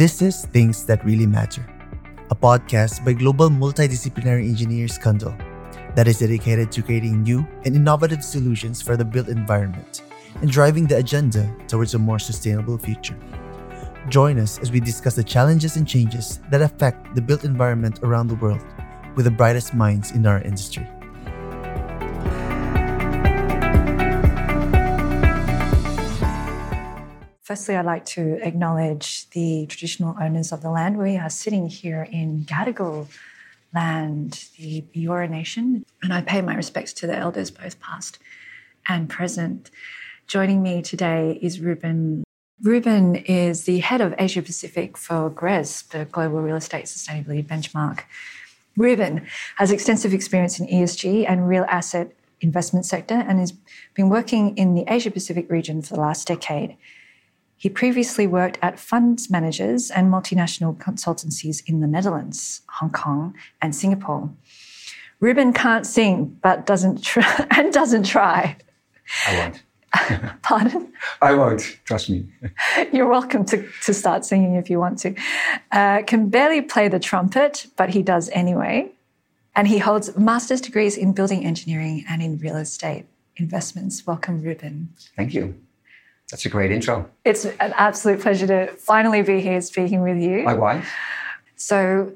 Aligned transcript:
This 0.00 0.22
is 0.22 0.46
Things 0.46 0.86
That 0.86 1.04
Really 1.04 1.26
Matter, 1.26 1.60
a 2.30 2.34
podcast 2.34 3.04
by 3.04 3.12
global 3.12 3.50
multidisciplinary 3.50 4.48
engineers 4.48 4.98
Cundall 4.98 5.36
that 5.94 6.08
is 6.08 6.20
dedicated 6.20 6.72
to 6.72 6.80
creating 6.80 7.22
new 7.22 7.46
and 7.66 7.76
innovative 7.76 8.24
solutions 8.24 8.80
for 8.80 8.96
the 8.96 9.04
built 9.04 9.28
environment 9.28 10.00
and 10.40 10.50
driving 10.50 10.86
the 10.86 10.96
agenda 10.96 11.54
towards 11.68 11.92
a 11.92 11.98
more 11.98 12.18
sustainable 12.18 12.78
future. 12.78 13.18
Join 14.08 14.38
us 14.38 14.58
as 14.60 14.72
we 14.72 14.80
discuss 14.80 15.16
the 15.16 15.22
challenges 15.22 15.76
and 15.76 15.86
changes 15.86 16.40
that 16.50 16.62
affect 16.62 17.14
the 17.14 17.20
built 17.20 17.44
environment 17.44 18.00
around 18.02 18.28
the 18.28 18.36
world 18.36 18.64
with 19.16 19.26
the 19.26 19.30
brightest 19.30 19.74
minds 19.74 20.12
in 20.12 20.24
our 20.24 20.40
industry. 20.40 20.88
Firstly, 27.50 27.74
I'd 27.74 27.84
like 27.84 28.04
to 28.04 28.38
acknowledge 28.46 29.28
the 29.30 29.66
traditional 29.66 30.14
owners 30.20 30.52
of 30.52 30.62
the 30.62 30.70
land. 30.70 30.96
We 30.96 31.16
are 31.16 31.28
sitting 31.28 31.66
here 31.66 32.06
in 32.08 32.44
Gadigal 32.44 33.08
land, 33.74 34.44
the 34.56 34.84
Eora 34.94 35.28
Nation, 35.28 35.84
and 36.00 36.14
I 36.14 36.20
pay 36.20 36.42
my 36.42 36.54
respects 36.54 36.92
to 36.92 37.08
the 37.08 37.16
elders, 37.16 37.50
both 37.50 37.80
past 37.80 38.20
and 38.86 39.10
present. 39.10 39.72
Joining 40.28 40.62
me 40.62 40.80
today 40.80 41.40
is 41.42 41.58
Ruben. 41.58 42.22
Ruben 42.62 43.16
is 43.16 43.64
the 43.64 43.80
head 43.80 44.00
of 44.00 44.14
Asia 44.16 44.42
Pacific 44.42 44.96
for 44.96 45.28
GRESB, 45.28 45.88
the 45.88 46.04
Global 46.04 46.42
Real 46.42 46.54
Estate 46.54 46.84
Sustainability 46.84 47.44
Benchmark. 47.44 48.02
Ruben 48.76 49.26
has 49.56 49.72
extensive 49.72 50.14
experience 50.14 50.60
in 50.60 50.68
ESG 50.68 51.28
and 51.28 51.48
real 51.48 51.64
asset 51.68 52.12
investment 52.40 52.86
sector 52.86 53.14
and 53.14 53.40
has 53.40 53.54
been 53.94 54.08
working 54.08 54.56
in 54.56 54.76
the 54.76 54.84
Asia 54.86 55.10
Pacific 55.10 55.50
region 55.50 55.82
for 55.82 55.94
the 55.94 56.00
last 56.00 56.28
decade. 56.28 56.76
He 57.60 57.68
previously 57.68 58.26
worked 58.26 58.58
at 58.62 58.80
funds 58.80 59.28
managers 59.28 59.90
and 59.90 60.10
multinational 60.10 60.74
consultancies 60.78 61.62
in 61.66 61.80
the 61.80 61.86
Netherlands, 61.86 62.62
Hong 62.70 62.88
Kong, 62.88 63.34
and 63.60 63.76
Singapore. 63.76 64.30
Ruben 65.20 65.52
can't 65.52 65.86
sing, 65.86 66.38
but 66.40 66.64
doesn't 66.64 67.04
try 67.04 67.46
and 67.50 67.70
doesn't 67.70 68.04
try. 68.04 68.56
I 69.26 69.36
won't. 69.36 69.62
Pardon? 70.42 70.90
I 71.20 71.34
won't. 71.34 71.78
Trust 71.84 72.08
me. 72.08 72.26
You're 72.94 73.10
welcome 73.10 73.44
to, 73.44 73.68
to 73.84 73.92
start 73.92 74.24
singing 74.24 74.54
if 74.54 74.70
you 74.70 74.78
want 74.78 74.98
to. 75.00 75.14
Uh, 75.70 76.00
can 76.06 76.30
barely 76.30 76.62
play 76.62 76.88
the 76.88 76.98
trumpet, 76.98 77.66
but 77.76 77.90
he 77.90 78.02
does 78.02 78.30
anyway. 78.30 78.90
And 79.54 79.68
he 79.68 79.76
holds 79.76 80.16
master's 80.16 80.62
degrees 80.62 80.96
in 80.96 81.12
building 81.12 81.44
engineering 81.44 82.06
and 82.08 82.22
in 82.22 82.38
real 82.38 82.56
estate 82.56 83.04
investments. 83.36 84.06
Welcome, 84.06 84.40
Ruben. 84.40 84.94
Thank 85.14 85.34
you. 85.34 85.60
That's 86.30 86.46
a 86.46 86.48
great 86.48 86.70
intro. 86.70 87.10
It's 87.24 87.44
an 87.44 87.72
absolute 87.76 88.20
pleasure 88.20 88.46
to 88.46 88.68
finally 88.76 89.22
be 89.22 89.40
here 89.40 89.60
speaking 89.60 90.02
with 90.02 90.18
you. 90.18 90.44
Likewise. 90.44 90.84
So, 91.56 92.12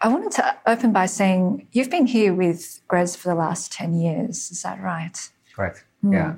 I 0.00 0.08
wanted 0.08 0.32
to 0.32 0.56
open 0.66 0.92
by 0.92 1.06
saying 1.06 1.68
you've 1.72 1.90
been 1.90 2.06
here 2.06 2.32
with 2.34 2.80
GRESB 2.88 3.16
for 3.18 3.28
the 3.28 3.34
last 3.34 3.70
10 3.72 3.94
years. 3.94 4.50
Is 4.50 4.62
that 4.62 4.80
right? 4.82 5.16
Correct. 5.54 5.84
Mm. 6.02 6.12
Yeah. 6.12 6.34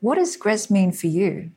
What 0.00 0.16
does 0.16 0.36
GRESB 0.36 0.70
mean 0.70 0.92
for 0.92 1.06
you? 1.06 1.50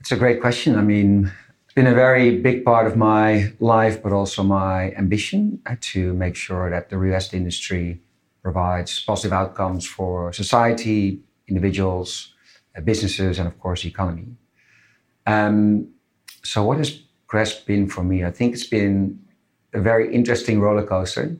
It's 0.00 0.10
a 0.10 0.16
great 0.16 0.40
question. 0.40 0.76
I 0.76 0.82
mean, 0.82 1.30
it's 1.66 1.74
been 1.74 1.86
a 1.86 1.94
very 1.94 2.40
big 2.40 2.64
part 2.64 2.86
of 2.86 2.96
my 2.96 3.52
life, 3.60 4.02
but 4.02 4.12
also 4.12 4.42
my 4.42 4.92
ambition 4.92 5.60
to 5.80 6.14
make 6.14 6.34
sure 6.34 6.70
that 6.70 6.88
the 6.88 6.96
real 6.96 7.14
estate 7.14 7.36
industry 7.36 8.00
provides 8.42 9.00
positive 9.00 9.32
outcomes 9.32 9.86
for 9.86 10.32
society, 10.32 11.20
individuals, 11.46 12.34
businesses, 12.80 13.38
and 13.38 13.46
of 13.48 13.58
course, 13.60 13.82
the 13.82 13.88
economy. 13.88 14.26
Um, 15.26 15.88
so, 16.42 16.64
what 16.64 16.78
has 16.78 17.02
GRESB 17.28 17.66
been 17.66 17.88
for 17.88 18.02
me? 18.02 18.24
I 18.24 18.30
think 18.30 18.54
it's 18.54 18.66
been 18.66 19.20
a 19.74 19.80
very 19.80 20.14
interesting 20.14 20.60
roller 20.60 20.86
coaster. 20.86 21.36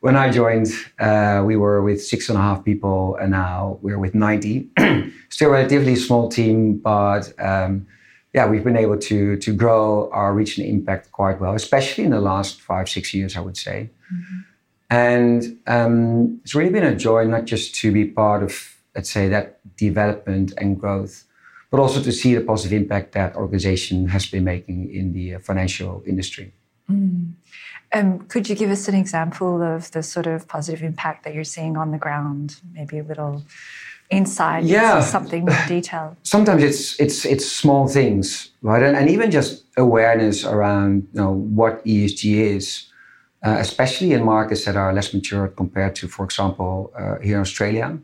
When 0.00 0.16
I 0.16 0.30
joined, 0.30 0.68
uh, 1.00 1.42
we 1.44 1.56
were 1.56 1.82
with 1.82 2.02
six 2.02 2.28
and 2.28 2.38
a 2.38 2.40
half 2.40 2.64
people, 2.64 3.16
and 3.16 3.32
now 3.32 3.78
we're 3.82 3.98
with 3.98 4.14
90. 4.14 4.70
Still 5.28 5.48
a 5.48 5.52
relatively 5.52 5.96
small 5.96 6.28
team, 6.28 6.78
but 6.78 7.32
um, 7.40 7.86
yeah, 8.32 8.46
we've 8.48 8.62
been 8.62 8.76
able 8.76 8.98
to, 8.98 9.36
to 9.36 9.54
grow 9.54 10.08
our 10.12 10.32
reach 10.32 10.58
and 10.58 10.68
impact 10.68 11.10
quite 11.12 11.40
well, 11.40 11.54
especially 11.54 12.04
in 12.04 12.10
the 12.10 12.20
last 12.20 12.60
five, 12.60 12.88
six 12.88 13.12
years, 13.12 13.36
I 13.36 13.40
would 13.40 13.56
say. 13.56 13.90
Mm-hmm. 14.12 14.38
And 14.90 15.58
um, 15.66 16.40
it's 16.44 16.54
really 16.54 16.70
been 16.70 16.84
a 16.84 16.94
joy 16.94 17.24
not 17.24 17.44
just 17.44 17.74
to 17.76 17.92
be 17.92 18.04
part 18.04 18.42
of 18.42 18.77
let's 18.98 19.10
say, 19.10 19.28
that 19.28 19.46
development 19.76 20.52
and 20.58 20.68
growth, 20.80 21.24
but 21.70 21.78
also 21.78 22.02
to 22.02 22.10
see 22.10 22.34
the 22.34 22.40
positive 22.40 22.74
impact 22.82 23.12
that 23.12 23.36
organization 23.36 24.08
has 24.08 24.26
been 24.26 24.42
making 24.42 24.92
in 24.92 25.12
the 25.12 25.36
uh, 25.36 25.38
financial 25.38 26.02
industry. 26.04 26.52
Mm. 26.90 27.34
Um, 27.92 28.18
could 28.26 28.48
you 28.48 28.56
give 28.56 28.70
us 28.70 28.88
an 28.88 28.96
example 28.96 29.62
of 29.62 29.92
the 29.92 30.02
sort 30.02 30.26
of 30.26 30.48
positive 30.48 30.82
impact 30.82 31.22
that 31.24 31.32
you're 31.32 31.52
seeing 31.56 31.76
on 31.76 31.92
the 31.92 31.98
ground? 32.06 32.56
Maybe 32.72 32.98
a 32.98 33.04
little 33.04 33.44
insight, 34.10 34.64
yeah, 34.64 35.00
something 35.00 35.44
more 35.44 35.64
detailed. 35.68 36.16
Sometimes 36.24 36.64
it's 36.64 36.98
it's 36.98 37.24
it's 37.24 37.46
small 37.62 37.86
things, 37.86 38.50
right? 38.62 38.82
And, 38.82 38.96
and 38.96 39.08
even 39.08 39.30
just 39.30 39.64
awareness 39.76 40.44
around 40.44 41.06
you 41.12 41.20
know 41.20 41.32
what 41.60 41.84
ESG 41.84 42.22
is, 42.56 42.64
uh, 43.46 43.58
especially 43.66 44.12
in 44.12 44.24
markets 44.24 44.64
that 44.64 44.76
are 44.76 44.92
less 44.92 45.14
mature 45.14 45.46
compared 45.46 45.94
to, 46.00 46.08
for 46.08 46.24
example, 46.24 46.92
uh, 46.98 47.18
here 47.26 47.36
in 47.36 47.42
Australia 47.42 47.98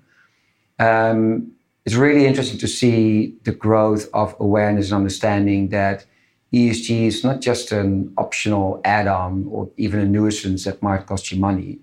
um, 0.79 1.53
it's 1.85 1.95
really 1.95 2.27
interesting 2.27 2.59
to 2.59 2.69
see 2.69 3.37
the 3.45 3.53
growth 3.53 4.09
of 4.15 4.35
awareness 4.41 4.87
and 4.87 4.97
understanding 4.97 5.69
that 5.69 6.07
ESG 6.53 7.07
is 7.07 7.25
not 7.25 7.41
just 7.41 7.73
an 7.73 8.13
optional 8.17 8.81
add 8.85 9.07
on 9.07 9.47
or 9.51 9.69
even 9.77 10.01
a 10.01 10.07
nuisance 10.07 10.65
that 10.65 10.83
might 10.83 11.07
cost 11.07 11.33
you 11.33 11.39
money, 11.39 11.79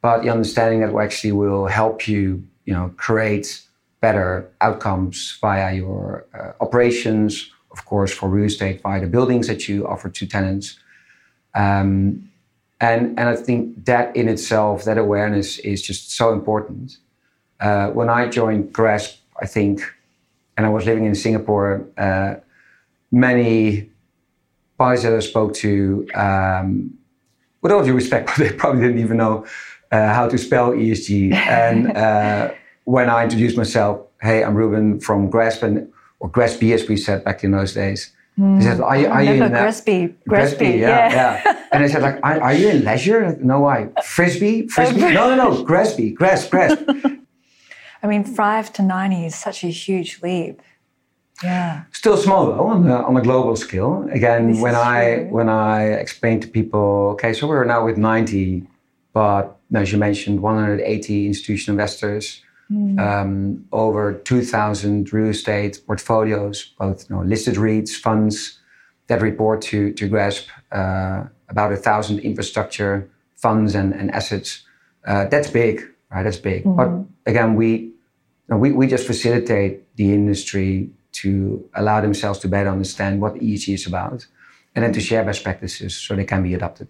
but 0.00 0.22
the 0.22 0.30
understanding 0.30 0.80
that 0.80 0.94
actually 0.94 1.32
will 1.32 1.66
help 1.66 2.06
you, 2.06 2.44
you 2.66 2.74
know, 2.74 2.92
create 2.96 3.62
better 4.00 4.50
outcomes 4.60 5.38
via 5.40 5.74
your 5.74 6.26
uh, 6.34 6.52
operations, 6.60 7.50
of 7.70 7.84
course, 7.86 8.12
for 8.12 8.28
real 8.28 8.46
estate, 8.46 8.82
via 8.82 9.00
the 9.00 9.06
buildings 9.06 9.46
that 9.46 9.68
you 9.68 9.86
offer 9.86 10.08
to 10.10 10.26
tenants. 10.26 10.78
Um, 11.54 12.28
and, 12.80 13.18
and 13.18 13.28
I 13.28 13.36
think 13.36 13.84
that 13.86 14.14
in 14.14 14.28
itself, 14.28 14.84
that 14.84 14.98
awareness 14.98 15.58
is 15.60 15.80
just 15.80 16.12
so 16.12 16.32
important. 16.32 16.98
Uh, 17.62 17.90
when 17.90 18.08
I 18.08 18.28
joined 18.28 18.72
GRESB, 18.74 19.18
I 19.40 19.46
think, 19.46 19.80
and 20.56 20.66
I 20.66 20.68
was 20.68 20.84
living 20.84 21.04
in 21.04 21.14
Singapore, 21.14 21.86
uh, 21.96 22.34
many 23.12 23.88
parties 24.76 25.04
that 25.04 25.12
I 25.12 25.20
spoke 25.20 25.54
to, 25.54 26.08
um, 26.14 26.98
with 27.60 27.70
all 27.70 27.84
due 27.84 27.94
respect, 27.94 28.26
but 28.36 28.36
they 28.38 28.52
probably 28.52 28.82
didn't 28.82 28.98
even 28.98 29.16
know 29.16 29.46
uh, 29.92 30.12
how 30.12 30.28
to 30.28 30.36
spell 30.38 30.72
ESG. 30.72 31.32
And 31.32 31.96
uh, 31.96 32.52
when 32.84 33.08
I 33.08 33.22
introduced 33.22 33.56
myself, 33.56 34.00
hey, 34.20 34.42
I'm 34.42 34.56
Ruben 34.56 34.98
from 34.98 35.30
GRESB, 35.30 35.62
and, 35.62 35.92
or 36.18 36.28
GRESB 36.30 36.74
as 36.74 36.88
we 36.88 36.96
said 36.96 37.22
back 37.22 37.44
in 37.44 37.52
those 37.52 37.74
days. 37.74 38.12
Mm. 38.38 38.56
He 38.56 38.62
said, 38.62 38.80
"Are, 38.80 38.96
you, 38.96 39.06
are 39.08 39.22
you 39.22 39.44
in 39.44 39.52
GRESB? 39.52 40.14
GRESB, 40.26 40.78
yeah, 40.78 40.88
yeah, 40.88 41.42
yeah." 41.44 41.66
And 41.70 41.84
I 41.84 41.86
said, 41.86 42.00
"Like, 42.00 42.18
are, 42.22 42.40
are 42.40 42.54
you 42.54 42.70
in 42.70 42.82
leisure? 42.82 43.36
No, 43.42 43.60
why? 43.60 43.88
Frisbee, 44.02 44.68
frisbee? 44.68 45.00
no, 45.18 45.34
no, 45.34 45.36
no, 45.36 45.64
GRESB, 45.64 46.14
GRESB, 46.14 46.50
GRESB." 46.50 47.21
I 48.02 48.06
mean, 48.08 48.24
five 48.24 48.72
to 48.74 48.82
90 48.82 49.26
is 49.26 49.34
such 49.34 49.62
a 49.62 49.68
huge 49.68 50.20
leap. 50.22 50.60
Yeah. 51.42 51.84
Still 51.92 52.16
small 52.16 52.46
though 52.46 52.66
on 52.66 52.88
a, 52.88 53.02
on 53.02 53.16
a 53.16 53.22
global 53.22 53.56
scale. 53.56 54.06
Again, 54.10 54.52
this 54.52 54.60
when 54.60 54.74
I 54.74 55.16
true. 55.16 55.28
when 55.28 55.48
I 55.48 55.84
explain 55.92 56.40
to 56.40 56.48
people, 56.48 57.10
okay, 57.14 57.32
so 57.32 57.46
we're 57.46 57.64
now 57.64 57.84
with 57.84 57.96
90, 57.96 58.66
but 59.12 59.56
as 59.74 59.90
you 59.90 59.98
mentioned, 59.98 60.40
180 60.40 61.26
institutional 61.26 61.74
investors, 61.74 62.42
mm. 62.70 62.98
um, 63.00 63.64
over 63.72 64.14
2,000 64.14 65.12
real 65.12 65.28
estate 65.28 65.80
portfolios, 65.86 66.74
both 66.78 67.08
you 67.08 67.16
know, 67.16 67.22
listed 67.22 67.54
REITs, 67.54 67.90
funds 67.90 68.60
that 69.08 69.20
report 69.20 69.62
to 69.62 69.92
to 69.94 70.08
GRESB, 70.08 70.46
uh, 70.70 71.24
about 71.48 71.72
a 71.72 71.76
thousand 71.76 72.20
infrastructure 72.20 73.08
funds 73.36 73.74
and, 73.74 73.92
and 73.94 74.10
assets. 74.12 74.62
Uh, 75.04 75.24
that's 75.24 75.50
big, 75.50 75.82
right? 76.12 76.22
That's 76.22 76.36
big. 76.36 76.64
Mm. 76.64 76.76
But 76.76 77.30
again, 77.30 77.56
we 77.56 77.91
we, 78.58 78.72
we 78.72 78.86
just 78.86 79.06
facilitate 79.06 79.94
the 79.96 80.12
industry 80.12 80.90
to 81.12 81.68
allow 81.74 82.00
themselves 82.00 82.38
to 82.40 82.48
better 82.48 82.68
understand 82.68 83.20
what 83.20 83.34
ESG 83.34 83.74
is 83.74 83.86
about 83.86 84.26
and 84.74 84.84
then 84.84 84.92
to 84.92 85.00
share 85.00 85.24
best 85.24 85.44
practices 85.44 85.96
so 85.96 86.16
they 86.16 86.24
can 86.24 86.42
be 86.42 86.54
adopted. 86.54 86.88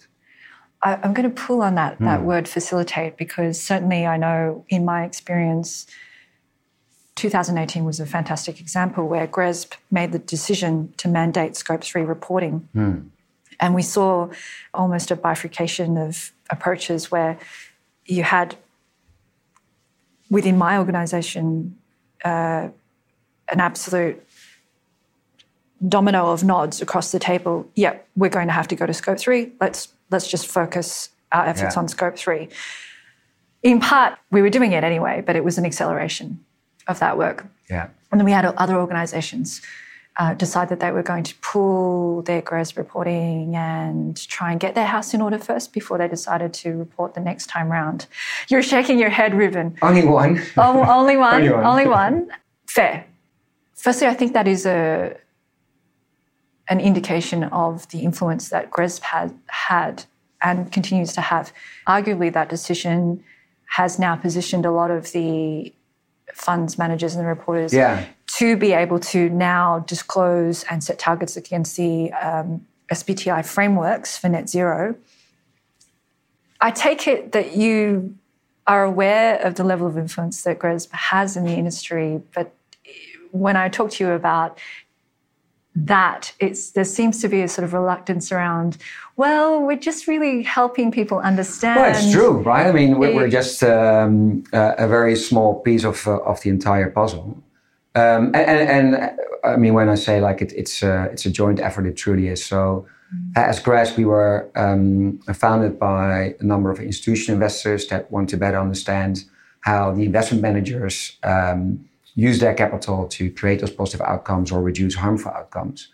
I, 0.82 0.98
am 1.02 1.12
going 1.12 1.28
to 1.28 1.42
pull 1.42 1.62
on 1.62 1.74
that, 1.76 1.98
that 2.00 2.20
hmm. 2.20 2.26
word 2.26 2.48
facilitate 2.48 3.16
because 3.16 3.60
certainly 3.60 4.06
I 4.06 4.16
know 4.16 4.64
in 4.68 4.84
my 4.84 5.04
experience, 5.04 5.86
2018 7.16 7.84
was 7.84 8.00
a 8.00 8.06
fantastic 8.06 8.60
example 8.60 9.06
where 9.06 9.26
GRESB 9.26 9.74
made 9.90 10.12
the 10.12 10.18
decision 10.18 10.92
to 10.96 11.08
mandate 11.08 11.56
scope 11.56 11.84
3 11.84 12.02
reporting. 12.02 12.68
Hmm. 12.72 12.98
And 13.60 13.74
we 13.74 13.82
saw 13.82 14.30
almost 14.74 15.10
a 15.10 15.16
bifurcation 15.16 15.96
of 15.96 16.32
approaches 16.50 17.10
where 17.10 17.38
you 18.06 18.24
had 18.24 18.56
within 20.32 20.56
my 20.56 20.78
organization 20.78 21.76
uh, 22.24 22.68
an 23.48 23.60
absolute 23.60 24.16
domino 25.86 26.30
of 26.32 26.42
nods 26.42 26.80
across 26.80 27.12
the 27.12 27.18
table. 27.18 27.68
Yeah, 27.74 27.98
we're 28.16 28.30
going 28.30 28.46
to 28.46 28.52
have 28.52 28.66
to 28.68 28.76
go 28.76 28.86
to 28.86 28.94
scope 28.94 29.18
three. 29.18 29.52
Let's 29.60 29.88
let's 30.10 30.26
just 30.28 30.46
focus 30.46 31.10
our 31.30 31.44
efforts 31.46 31.74
Yeah. 31.74 31.80
on 31.80 31.88
scope 31.88 32.16
three. 32.16 32.48
In 33.62 33.78
part, 33.78 34.18
we 34.30 34.42
were 34.42 34.50
doing 34.50 34.72
it 34.72 34.82
anyway, 34.84 35.22
but 35.24 35.36
it 35.36 35.44
was 35.44 35.58
an 35.58 35.64
acceleration 35.66 36.44
of 36.88 36.98
that 36.98 37.16
work. 37.18 37.46
Yeah. 37.70 37.88
And 38.10 38.20
then 38.20 38.24
we 38.24 38.32
had 38.32 38.44
other 38.44 38.76
organizations 38.76 39.60
uh, 40.18 40.34
decide 40.34 40.68
that 40.68 40.80
they 40.80 40.90
were 40.90 41.02
going 41.02 41.24
to 41.24 41.34
pull 41.40 42.22
their 42.22 42.42
GRESB 42.42 42.76
reporting 42.76 43.56
and 43.56 44.16
try 44.28 44.50
and 44.50 44.60
get 44.60 44.74
their 44.74 44.86
house 44.86 45.14
in 45.14 45.22
order 45.22 45.38
first 45.38 45.72
before 45.72 45.96
they 45.98 46.08
decided 46.08 46.52
to 46.52 46.76
report 46.76 47.14
the 47.14 47.20
next 47.20 47.46
time 47.46 47.70
round. 47.70 48.06
You're 48.48 48.62
shaking 48.62 48.98
your 48.98 49.08
head, 49.08 49.34
Ruben. 49.34 49.76
Only 49.80 50.04
one. 50.04 50.42
Oh, 50.56 50.84
only 50.86 51.16
one. 51.28 51.34
Only 51.36 51.50
one. 51.50 51.64
Only 51.64 51.86
one. 51.86 52.30
Fair. 52.66 53.06
Firstly, 53.74 54.06
I 54.06 54.14
think 54.14 54.32
that 54.34 54.46
is 54.46 54.66
a 54.66 55.16
an 56.68 56.78
indication 56.80 57.44
of 57.44 57.88
the 57.88 58.00
influence 58.00 58.48
that 58.50 58.70
GRESB 58.70 59.00
had 59.02 59.34
had 59.48 60.04
and 60.42 60.70
continues 60.70 61.12
to 61.14 61.20
have. 61.20 61.52
Arguably, 61.88 62.32
that 62.32 62.48
decision 62.48 63.22
has 63.66 63.98
now 63.98 64.14
positioned 64.14 64.64
a 64.64 64.70
lot 64.70 64.90
of 64.90 65.12
the 65.12 65.72
funds 66.34 66.78
managers 66.78 67.14
and 67.14 67.24
the 67.24 67.28
reporters 67.28 67.72
Yeah. 67.74 68.04
To 68.42 68.56
be 68.56 68.72
able 68.72 68.98
to 68.98 69.28
now 69.28 69.78
disclose 69.86 70.64
and 70.64 70.82
set 70.82 70.98
targets 70.98 71.36
against 71.36 71.76
the 71.76 72.12
um, 72.14 72.66
SBTI 72.90 73.46
frameworks 73.46 74.18
for 74.18 74.28
net 74.28 74.48
zero. 74.48 74.96
I 76.60 76.72
take 76.72 77.06
it 77.06 77.30
that 77.30 77.56
you 77.56 78.16
are 78.66 78.82
aware 78.82 79.36
of 79.46 79.54
the 79.54 79.62
level 79.62 79.86
of 79.86 79.96
influence 79.96 80.42
that 80.42 80.58
GRESB 80.58 80.90
has 80.90 81.36
in 81.36 81.44
the 81.44 81.52
industry, 81.52 82.20
but 82.34 82.52
when 83.30 83.56
I 83.56 83.68
talk 83.68 83.92
to 83.92 84.04
you 84.04 84.10
about 84.10 84.58
that, 85.76 86.32
it's 86.40 86.72
there 86.72 86.84
seems 86.84 87.20
to 87.22 87.28
be 87.28 87.42
a 87.42 87.48
sort 87.48 87.64
of 87.64 87.72
reluctance 87.72 88.32
around. 88.32 88.76
Well, 89.16 89.62
we're 89.62 89.84
just 89.90 90.08
really 90.08 90.42
helping 90.42 90.90
people 90.90 91.18
understand. 91.20 91.80
Well, 91.80 91.94
it's 91.94 92.10
true, 92.12 92.42
right? 92.42 92.66
I 92.66 92.72
mean, 92.72 92.98
we're, 92.98 93.14
we're 93.14 93.30
just 93.30 93.62
um, 93.62 94.42
a, 94.52 94.74
a 94.78 94.88
very 94.88 95.14
small 95.14 95.60
piece 95.60 95.84
of 95.84 96.08
uh, 96.08 96.18
of 96.30 96.40
the 96.42 96.50
entire 96.50 96.90
puzzle. 96.90 97.40
Um, 97.94 98.26
and, 98.26 98.36
and, 98.36 98.94
and 98.94 98.94
uh, 98.94 99.48
I 99.48 99.56
mean, 99.56 99.74
when 99.74 99.88
I 99.88 99.96
say 99.96 100.20
like 100.20 100.40
it, 100.40 100.52
it's 100.52 100.82
a, 100.82 101.04
it's 101.12 101.26
a 101.26 101.30
joint 101.30 101.60
effort, 101.60 101.86
it 101.86 101.96
truly 101.96 102.28
is. 102.28 102.44
So, 102.44 102.86
as 103.36 103.60
GRESB, 103.60 103.98
we 103.98 104.04
were 104.06 104.50
um, 104.56 105.18
founded 105.34 105.78
by 105.78 106.34
a 106.40 106.42
number 106.42 106.70
of 106.70 106.80
institutional 106.80 107.34
investors 107.34 107.86
that 107.88 108.10
want 108.10 108.30
to 108.30 108.38
better 108.38 108.58
understand 108.58 109.24
how 109.60 109.92
the 109.92 110.04
investment 110.04 110.42
managers 110.42 111.18
um, 111.22 111.86
use 112.14 112.38
their 112.38 112.54
capital 112.54 113.06
to 113.08 113.30
create 113.30 113.60
those 113.60 113.70
positive 113.70 114.00
outcomes 114.06 114.50
or 114.50 114.62
reduce 114.62 114.94
harmful 114.94 115.30
outcomes. 115.30 115.88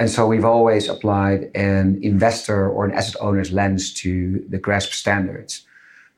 And 0.00 0.10
so 0.10 0.26
we've 0.26 0.44
always 0.44 0.88
applied 0.88 1.50
an 1.54 2.00
investor 2.02 2.68
or 2.68 2.84
an 2.84 2.92
asset 2.92 3.16
owner's 3.20 3.52
lens 3.52 3.94
to 3.94 4.44
the 4.48 4.58
GRESB 4.58 4.92
standards, 4.92 5.64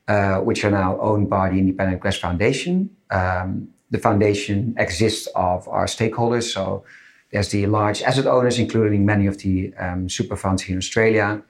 uh, 0.09 0.37
which 0.37 0.65
are 0.65 0.71
now 0.71 0.99
owned 0.99 1.29
by 1.29 1.50
the 1.50 1.59
Independent 1.59 2.00
GRESB 2.03 2.21
Foundation. 2.21 2.97
Um, 3.11 3.69
the 3.91 3.99
foundation 3.99 4.75
exists 4.79 5.29
of 5.35 5.69
our 5.69 5.87
stakeholders. 5.87 6.53
So 6.53 6.85
there's 7.31 7.49
the 7.49 7.67
large 7.67 8.03
asset 8.03 8.27
owners, 8.27 8.59
including 8.59 9.05
many 9.05 9.27
of 9.27 9.39
the 9.39 9.75
um, 9.79 10.09
super 10.09 10.37
funds 10.37 10.63
here 10.63 10.75
in 10.75 10.79
Australia. 10.79 11.43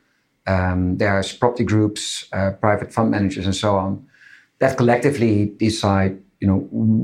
Um, 0.46 0.98
there's 0.98 1.32
property 1.32 1.64
groups, 1.64 2.26
uh, 2.32 2.52
private 2.60 2.92
fund 2.92 3.10
managers, 3.10 3.46
and 3.46 3.54
so 3.54 3.76
on, 3.76 4.06
that 4.58 4.76
collectively 4.76 5.54
decide, 5.58 6.20
you 6.40 6.48
know, 6.48 6.58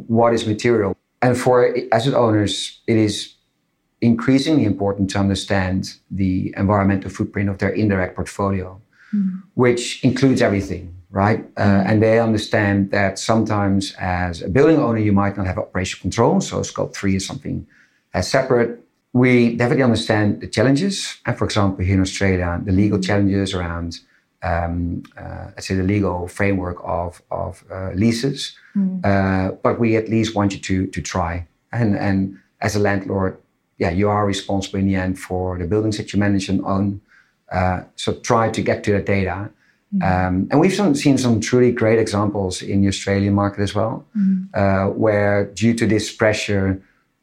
what 0.09 0.35
is 0.35 0.47
material. 0.47 0.97
And 1.23 1.37
for 1.37 1.75
asset 1.93 2.15
owners, 2.15 2.81
it 2.87 2.97
is 2.97 3.35
increasingly 4.00 4.65
important 4.65 5.11
to 5.11 5.19
understand 5.19 5.94
the 6.11 6.55
environmental 6.56 7.11
footprint 7.11 7.49
of 7.50 7.59
their 7.59 7.71
indirect 7.71 8.17
portfolio, 8.17 8.81
which 9.55 10.03
includes 10.05 10.41
everything, 10.41 10.94
right? 11.10 11.44
Uh, 11.56 11.82
and 11.86 12.02
they 12.02 12.20
understand 12.20 12.90
that 12.92 13.18
sometimes 13.18 13.94
as 13.98 14.42
a 14.42 14.48
building 14.48 14.78
owner, 14.78 14.98
you 14.98 15.12
might 15.12 15.36
not 15.36 15.46
have 15.46 15.58
operational 15.58 16.02
control. 16.02 16.40
So 16.40 16.62
scope 16.62 16.94
three 16.94 17.16
is 17.16 17.26
something 17.26 17.66
as 18.14 18.30
separate. 18.30 18.80
We 19.12 19.56
definitely 19.56 19.82
understand 19.82 20.40
the 20.40 20.46
challenges. 20.46 21.18
And 21.26 21.36
for 21.36 21.44
example, 21.44 21.84
here 21.84 21.96
in 21.96 22.00
Australia, 22.00 22.60
the 22.64 22.72
legal 22.72 23.00
challenges 23.00 23.54
around, 23.54 23.98
um, 24.42 25.02
uh, 25.16 25.46
let's 25.54 25.66
say, 25.66 25.74
the 25.74 25.82
legal 25.82 26.28
framework 26.28 26.76
of, 26.84 27.20
of 27.30 27.64
uh, 27.70 27.90
leases. 27.94 28.56
Uh, 29.04 29.50
but 29.62 29.80
we 29.80 29.96
at 29.96 30.08
least 30.08 30.36
want 30.36 30.52
you 30.52 30.60
to, 30.60 30.86
to 30.86 31.02
try. 31.02 31.46
And, 31.72 31.96
and 31.96 32.38
as 32.60 32.76
a 32.76 32.78
landlord, 32.78 33.36
yeah, 33.78 33.90
you 33.90 34.08
are 34.08 34.26
responsible 34.26 34.78
in 34.78 34.86
the 34.86 34.94
end 34.94 35.18
for 35.18 35.58
the 35.58 35.66
buildings 35.66 35.96
that 35.96 36.12
you 36.12 36.20
manage 36.20 36.48
and 36.48 36.64
own. 36.64 37.00
Uh, 37.50 37.82
so 37.96 38.12
try 38.20 38.48
to 38.48 38.62
get 38.62 38.84
to 38.84 38.92
that 38.92 39.06
data. 39.06 39.50
Um, 40.02 40.46
and 40.50 40.60
we've 40.60 40.72
some, 40.72 40.94
seen 40.94 41.19
some 41.19 41.40
truly 41.40 41.72
great 41.72 41.98
examples 41.98 42.62
in 42.62 42.82
the 42.82 42.88
Australian 42.88 43.34
market 43.34 43.60
as 43.62 43.75
well, 43.75 44.04
uh, 44.54 44.87
where 44.87 45.46
due 45.46 45.75
to 45.75 45.87
this 45.87 46.12
pressure, 46.12 46.81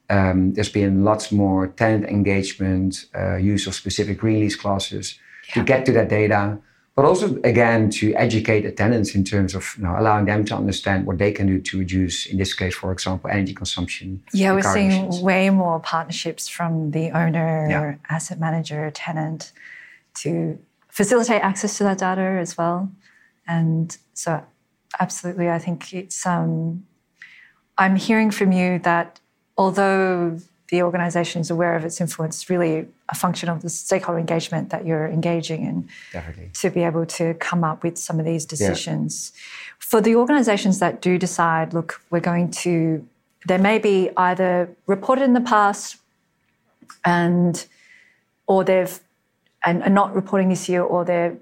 um, 0.09 0.53
there's 0.53 0.69
been 0.69 1.03
lots 1.05 1.31
more 1.31 1.67
tenant 1.67 2.05
engagement, 2.05 3.05
uh, 3.15 3.37
use 3.37 3.67
of 3.67 3.73
specific 3.73 4.21
release 4.21 4.55
clauses 4.55 5.17
to 5.53 5.63
get 5.63 5.85
to 5.85 5.93
that 5.93 6.09
data, 6.09 6.57
but 6.95 7.05
also 7.05 7.39
again 7.43 7.89
to 7.89 8.13
educate 8.15 8.61
the 8.61 8.71
tenants 8.71 9.15
in 9.15 9.23
terms 9.23 9.55
of 9.55 9.63
you 9.77 9.83
know, 9.85 9.95
allowing 9.97 10.25
them 10.25 10.43
to 10.43 10.55
understand 10.55 11.05
what 11.05 11.19
they 11.19 11.31
can 11.31 11.47
do 11.47 11.61
to 11.61 11.79
reduce, 11.79 12.25
in 12.25 12.37
this 12.37 12.53
case, 12.53 12.75
for 12.75 12.91
example, 12.91 13.29
energy 13.29 13.53
consumption. 13.53 14.21
Yeah, 14.33 14.51
we're 14.51 14.61
seeing 14.61 14.91
emissions. 14.91 15.21
way 15.21 15.49
more 15.51 15.79
partnerships 15.79 16.49
from 16.49 16.91
the 16.91 17.11
owner, 17.11 17.67
Yeah. 17.69 17.95
asset 18.09 18.39
manager, 18.41 18.91
tenant 18.91 19.53
to 20.15 20.57
facilitate 20.97 21.43
access 21.43 21.77
to 21.77 21.83
that 21.83 21.99
data 21.99 22.21
as 22.21 22.57
well. 22.57 22.89
And 23.47 23.95
so, 24.15 24.43
absolutely, 24.99 25.47
I 25.47 25.59
think 25.59 25.93
it's. 25.93 26.25
Um, 26.25 26.87
I'm 27.77 27.95
hearing 27.95 28.31
from 28.31 28.51
you 28.51 28.79
that 28.79 29.19
although 29.55 30.39
the 30.69 30.81
organisation 30.81 31.39
is 31.39 31.51
aware 31.51 31.75
of 31.75 31.85
its 31.85 32.01
influence, 32.01 32.37
it's 32.37 32.49
really 32.49 32.87
a 33.09 33.15
function 33.15 33.47
of 33.47 33.61
the 33.61 33.69
stakeholder 33.69 34.19
engagement 34.19 34.71
that 34.71 34.87
you're 34.87 35.07
engaging 35.07 35.63
in 35.63 35.87
Definitely. 36.11 36.49
to 36.53 36.69
be 36.71 36.81
able 36.81 37.05
to 37.05 37.35
come 37.35 37.63
up 37.63 37.83
with 37.83 37.99
some 37.99 38.19
of 38.19 38.25
these 38.25 38.43
decisions. 38.43 39.33
For 39.77 40.01
the 40.01 40.15
organizations 40.15 40.79
that 40.79 40.99
do 40.99 41.19
decide, 41.19 41.75
look, 41.75 42.01
we're 42.09 42.19
going 42.31 42.49
to, 42.65 43.07
they 43.47 43.59
may 43.59 43.77
be 43.77 44.09
either 44.17 44.75
reported 44.87 45.23
in 45.25 45.33
the 45.33 45.41
past 45.41 45.97
and, 47.05 47.65
or 48.47 48.63
they've, 48.63 48.99
and 49.67 49.83
are 49.83 49.89
not 50.01 50.15
reporting 50.15 50.47
this 50.49 50.69
year, 50.69 50.81
or 50.81 51.03
they're 51.03 51.37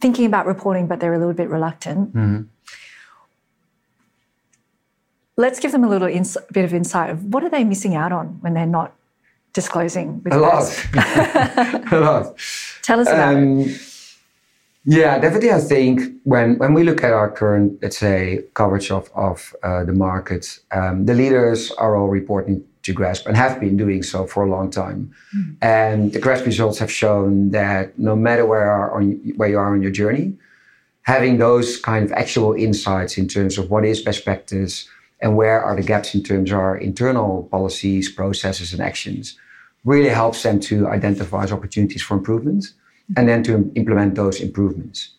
thinking 0.00 0.24
about 0.26 0.46
reporting, 0.46 0.86
but 0.86 0.98
they're 0.98 1.12
a 1.14 1.18
little 1.18 1.34
bit 1.34 1.48
reluctant. 1.50 2.48
Let's 5.36 5.60
give 5.60 5.72
them 5.72 5.84
a 5.84 5.88
little 5.88 6.08
ins- 6.08 6.38
bit 6.50 6.64
of 6.64 6.72
insight 6.72 7.10
of 7.10 7.24
what 7.32 7.44
are 7.44 7.50
they 7.50 7.62
missing 7.64 7.94
out 7.94 8.10
on 8.12 8.38
when 8.40 8.54
they're 8.54 8.64
not 8.80 8.94
disclosing 9.52 10.22
with 10.22 10.32
A 10.32 10.38
lot. 10.38 10.54
us? 10.62 10.84
a 11.92 12.00
lot. 12.00 12.38
Tell 12.82 13.00
us 13.00 13.08
about 13.08 13.34
it. 13.34 13.36
Um, 13.36 13.74
yeah, 14.86 15.18
definitely. 15.18 15.52
I 15.52 15.60
think 15.60 16.00
when 16.24 16.56
when 16.58 16.72
we 16.72 16.84
look 16.84 17.02
at 17.04 17.12
our 17.12 17.30
current, 17.30 17.78
let's 17.82 17.98
say, 17.98 18.44
coverage 18.54 18.90
of 18.90 19.10
of 19.14 19.54
uh, 19.62 19.84
the 19.84 19.92
market, 19.92 20.60
um, 20.70 21.04
the 21.04 21.12
leaders 21.14 21.70
are 21.72 21.96
all 21.96 22.08
reporting 22.08 22.64
to 22.86 22.94
GRESB 22.94 23.26
and 23.26 23.36
have 23.36 23.60
been 23.60 23.76
doing 23.76 24.02
so 24.02 24.26
for 24.26 24.44
a 24.44 24.48
long 24.48 24.70
time. 24.70 25.12
And 25.60 26.12
the 26.12 26.20
GRESB 26.20 26.46
results 26.46 26.78
have 26.78 26.90
shown 26.90 27.50
that 27.50 27.98
no 27.98 28.14
matter 28.16 28.46
where 28.46 28.70
are 28.70 28.96
on 28.96 29.12
where 29.36 29.48
you 29.48 29.58
are 29.58 29.74
on 29.74 29.82
your 29.82 29.90
journey, 29.90 30.34
having 31.02 31.38
those 31.38 31.78
kind 31.78 32.04
of 32.04 32.12
actual 32.12 32.52
insights 32.54 33.18
in 33.18 33.26
terms 33.28 33.58
of 33.58 33.70
what 33.70 33.84
is 33.84 34.00
best 34.00 34.24
practice 34.24 34.88
and 35.20 35.36
where 35.36 35.62
are 35.62 35.74
the 35.76 35.82
gaps 35.82 36.14
in 36.14 36.22
terms 36.22 36.50
of 36.52 36.58
our 36.58 36.76
internal 36.76 37.48
policies, 37.50 38.10
processes, 38.10 38.72
and 38.72 38.80
actions 38.82 39.36
really 39.84 40.08
helps 40.08 40.42
them 40.42 40.60
to 40.60 40.88
identify 40.88 41.44
opportunities 41.44 42.02
for 42.02 42.14
improvement 42.14 42.72
and 43.16 43.28
then 43.28 43.42
to 43.42 43.70
implement 43.76 44.14
those 44.14 44.40
improvements, 44.40 45.10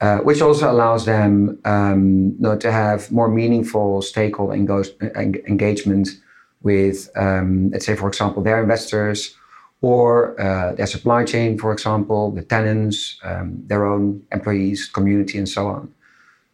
uh, 0.00 0.18
which 0.18 0.40
also 0.40 0.70
allows 0.70 1.04
them 1.04 1.58
um, 1.64 2.34
you 2.36 2.42
know, 2.44 2.56
to 2.56 2.70
have 2.70 3.10
more 3.10 3.28
meaningful 3.28 4.02
stakeholder 4.02 4.54
engagement 4.54 6.08
with, 6.62 7.08
um, 7.16 7.70
let's 7.70 7.86
say, 7.86 7.94
for 7.94 8.08
example, 8.08 8.42
their 8.42 8.60
investors 8.60 9.34
or 9.80 10.40
uh, 10.40 10.74
their 10.74 10.86
supply 10.86 11.24
chain, 11.24 11.58
for 11.58 11.72
example, 11.72 12.30
the 12.32 12.42
tenants, 12.42 13.18
um, 13.22 13.62
their 13.66 13.86
own 13.86 14.22
employees, 14.32 14.86
community, 14.86 15.38
and 15.38 15.48
so 15.48 15.68
on. 15.68 15.92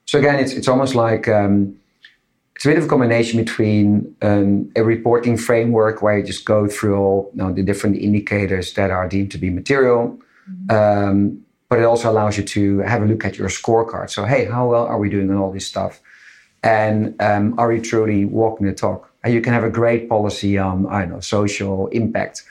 So 0.07 0.19
again, 0.19 0.39
it's 0.39 0.53
it's 0.53 0.69
almost 0.69 0.95
like 0.95 1.27
um, 1.29 1.75
it's 2.55 2.65
a 2.67 2.69
bit 2.69 2.79
of 2.79 2.85
a 2.85 2.89
combination 2.89 3.43
between 3.43 4.15
um, 4.23 4.71
a 4.77 4.85
reporting 4.85 5.37
framework 5.37 6.03
where 6.03 6.19
you 6.19 6.25
just 6.25 6.45
go 6.45 6.69
through 6.69 6.97
all 6.97 7.31
you 7.33 7.39
know, 7.43 7.53
the 7.53 7.63
different 7.63 7.97
indicators 7.97 8.75
that 8.75 8.91
are 8.91 9.09
deemed 9.09 9.31
to 9.33 9.39
be 9.39 9.51
material, 9.51 10.19
um, 10.69 11.43
but 11.69 11.79
it 11.79 11.85
also 11.85 12.11
allows 12.11 12.37
you 12.37 12.45
to 12.45 12.79
have 12.81 13.03
a 13.03 13.07
look 13.07 13.25
at 13.25 13.39
your 13.39 13.49
scorecard. 13.49 14.11
So, 14.11 14.25
hey, 14.25 14.45
how 14.45 14.69
well 14.69 14.87
are 14.87 14.99
we 14.99 15.09
doing 15.09 15.31
on 15.31 15.37
all 15.39 15.51
this 15.51 15.67
stuff? 15.67 16.01
And 16.63 17.21
um, 17.21 17.59
are 17.59 17.69
we 17.69 17.81
truly 17.81 18.25
walking 18.25 18.67
the 18.67 18.75
talk? 18.75 19.11
And 19.25 19.35
you 19.35 19.40
can 19.40 19.52
have 19.52 19.64
a 19.64 19.71
great 19.71 20.09
policy 20.09 20.59
on, 20.59 20.87
I 20.87 21.00
don't 21.00 21.11
know, 21.11 21.21
social 21.21 21.88
impact. 21.88 22.45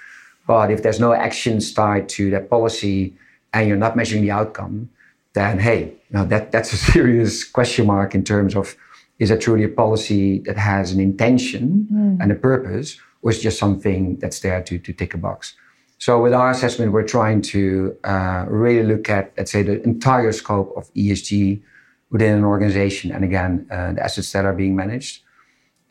But 0.46 0.72
if 0.72 0.84
there's 0.84 1.00
no 1.00 1.14
actions 1.14 1.74
tied 1.74 2.10
to 2.10 2.30
that 2.32 2.50
policy 2.50 3.14
and 3.54 3.68
you're 3.68 3.78
not 3.78 3.96
measuring 3.96 4.24
the 4.24 4.32
outcome, 4.32 4.90
then 5.34 5.60
hey, 5.60 5.94
know, 6.14 6.26
that, 6.26 6.52
that's 6.52 6.72
a 6.72 6.78
serious 6.94 7.44
question 7.44 7.88
mark 7.88 8.16
in 8.16 8.24
terms 8.24 8.56
of 8.56 8.76
is 9.20 9.30
that 9.30 9.42
truly 9.42 9.64
a 9.64 9.70
policy 9.70 10.40
that 10.40 10.58
has 10.58 10.92
an 10.92 11.00
intention 11.00 11.88
mm. 11.92 12.18
and 12.22 12.32
a 12.32 12.36
purpose, 12.36 12.98
or 13.22 13.32
is 13.32 13.42
just 13.42 13.60
something 13.60 14.18
that's 14.18 14.40
there 14.40 14.62
to, 14.64 14.80
to 14.80 14.92
tick 14.92 15.14
a 15.14 15.18
box? 15.18 15.56
So 16.00 16.22
with 16.22 16.34
our 16.34 16.50
assessment, 16.50 16.92
we're 16.92 17.08
trying 17.08 17.42
to 17.54 17.96
uh, 18.04 18.46
really 18.50 18.84
look 18.84 19.10
at, 19.10 19.32
let's 19.38 19.52
say, 19.52 19.64
the 19.64 19.82
entire 19.84 20.32
scope 20.32 20.74
of 20.76 20.92
ESG 20.94 21.62
within 22.10 22.38
an 22.38 22.44
organization, 22.44 23.12
and 23.12 23.24
again, 23.24 23.68
uh, 23.72 23.94
the 23.94 24.04
assets 24.04 24.32
that 24.34 24.46
are 24.46 24.54
being 24.54 24.76
managed. 24.76 25.23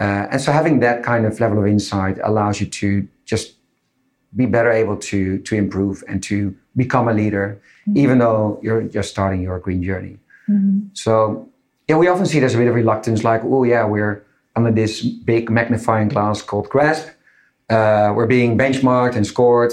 Uh, 0.02 0.26
and 0.32 0.40
so 0.40 0.50
having 0.50 0.80
that 0.80 1.04
kind 1.04 1.24
of 1.28 1.38
level 1.38 1.58
of 1.62 1.66
insight 1.66 2.16
allows 2.24 2.60
you 2.60 2.66
to 2.66 3.06
just 3.24 3.54
be 4.34 4.46
better 4.46 4.72
able 4.82 4.96
to 4.96 5.38
to 5.46 5.54
improve 5.54 6.02
and 6.08 6.18
to 6.30 6.36
become 6.82 7.06
a 7.12 7.14
leader, 7.22 7.46
mm-hmm. 7.86 7.98
even 8.02 8.18
though 8.18 8.58
you're 8.64 8.82
just 8.82 9.08
starting 9.10 9.40
your 9.48 9.58
green 9.60 9.82
journey. 9.82 10.16
Mm-hmm. 10.48 10.88
So 11.04 11.12
yeah, 11.88 11.98
we 12.02 12.08
often 12.08 12.26
see 12.26 12.40
there's 12.40 12.56
a 12.56 12.58
bit 12.58 12.66
of 12.66 12.74
reluctance, 12.74 13.22
like, 13.22 13.42
oh 13.44 13.62
yeah, 13.62 13.84
we're 13.84 14.24
under 14.56 14.72
this 14.72 15.02
big 15.02 15.50
magnifying 15.50 16.08
glass 16.08 16.42
called 16.42 16.68
GRESB. 16.68 17.10
Uh, 17.70 18.12
we're 18.16 18.26
being 18.26 18.58
benchmarked 18.58 19.14
and 19.14 19.26
scored 19.26 19.72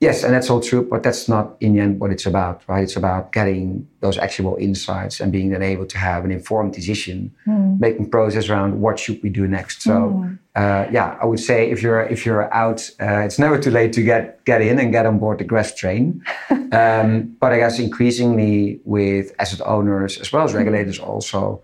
Yes, 0.00 0.24
and 0.24 0.34
that's 0.34 0.50
all 0.50 0.60
true, 0.60 0.82
but 0.82 1.02
that's 1.02 1.28
not 1.28 1.56
in 1.60 1.74
the 1.74 1.80
end 1.80 2.00
what 2.00 2.10
it's 2.10 2.26
about, 2.26 2.62
right? 2.66 2.82
It's 2.82 2.96
about 2.96 3.32
getting 3.32 3.88
those 4.00 4.18
actionable 4.18 4.56
insights 4.56 5.20
and 5.20 5.30
being 5.30 5.50
then 5.50 5.62
able 5.62 5.86
to 5.86 5.96
have 5.96 6.24
an 6.24 6.32
informed 6.32 6.74
decision, 6.74 7.32
mm. 7.46 7.80
making 7.80 8.10
process 8.10 8.48
around 8.48 8.80
what 8.80 8.98
should 8.98 9.22
we 9.22 9.30
do 9.30 9.46
next. 9.46 9.82
So, 9.82 9.92
mm. 9.92 10.38
uh, 10.56 10.90
yeah, 10.90 11.16
I 11.22 11.24
would 11.24 11.38
say 11.38 11.70
if 11.70 11.80
you're 11.80 12.02
if 12.02 12.26
you're 12.26 12.52
out, 12.52 12.90
uh, 13.00 13.20
it's 13.20 13.38
never 13.38 13.58
too 13.58 13.70
late 13.70 13.92
to 13.94 14.02
get 14.02 14.44
get 14.44 14.60
in 14.60 14.78
and 14.80 14.90
get 14.90 15.06
on 15.06 15.18
board 15.18 15.38
the 15.38 15.44
GRESB 15.44 15.76
train. 15.76 16.24
um, 16.72 17.36
but 17.40 17.52
I 17.52 17.58
guess 17.58 17.78
increasingly 17.78 18.80
with 18.84 19.32
asset 19.38 19.62
owners 19.64 20.18
as 20.18 20.32
well 20.32 20.44
as 20.44 20.54
regulators 20.54 20.98
also 20.98 21.62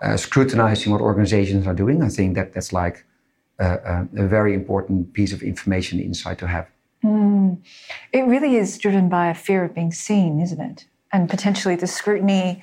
uh, 0.00 0.16
scrutinizing 0.16 0.92
what 0.92 1.00
organizations 1.00 1.66
are 1.66 1.74
doing, 1.74 2.02
I 2.02 2.08
think 2.08 2.36
that 2.36 2.54
that's 2.54 2.72
like 2.72 3.04
a 3.58 4.06
very 4.12 4.52
important 4.52 5.12
piece 5.12 5.32
of 5.32 5.42
information 5.42 6.00
insight 6.00 6.38
to 6.38 6.46
have. 6.46 6.66
Mm. 7.04 7.58
It 8.12 8.22
really 8.22 8.56
is 8.56 8.78
driven 8.78 9.08
by 9.08 9.28
a 9.28 9.34
fear 9.34 9.64
of 9.64 9.74
being 9.74 9.92
seen, 9.92 10.40
isn't 10.40 10.60
it? 10.60 10.86
And 11.12 11.28
potentially 11.28 11.76
the 11.76 11.86
scrutiny 11.86 12.62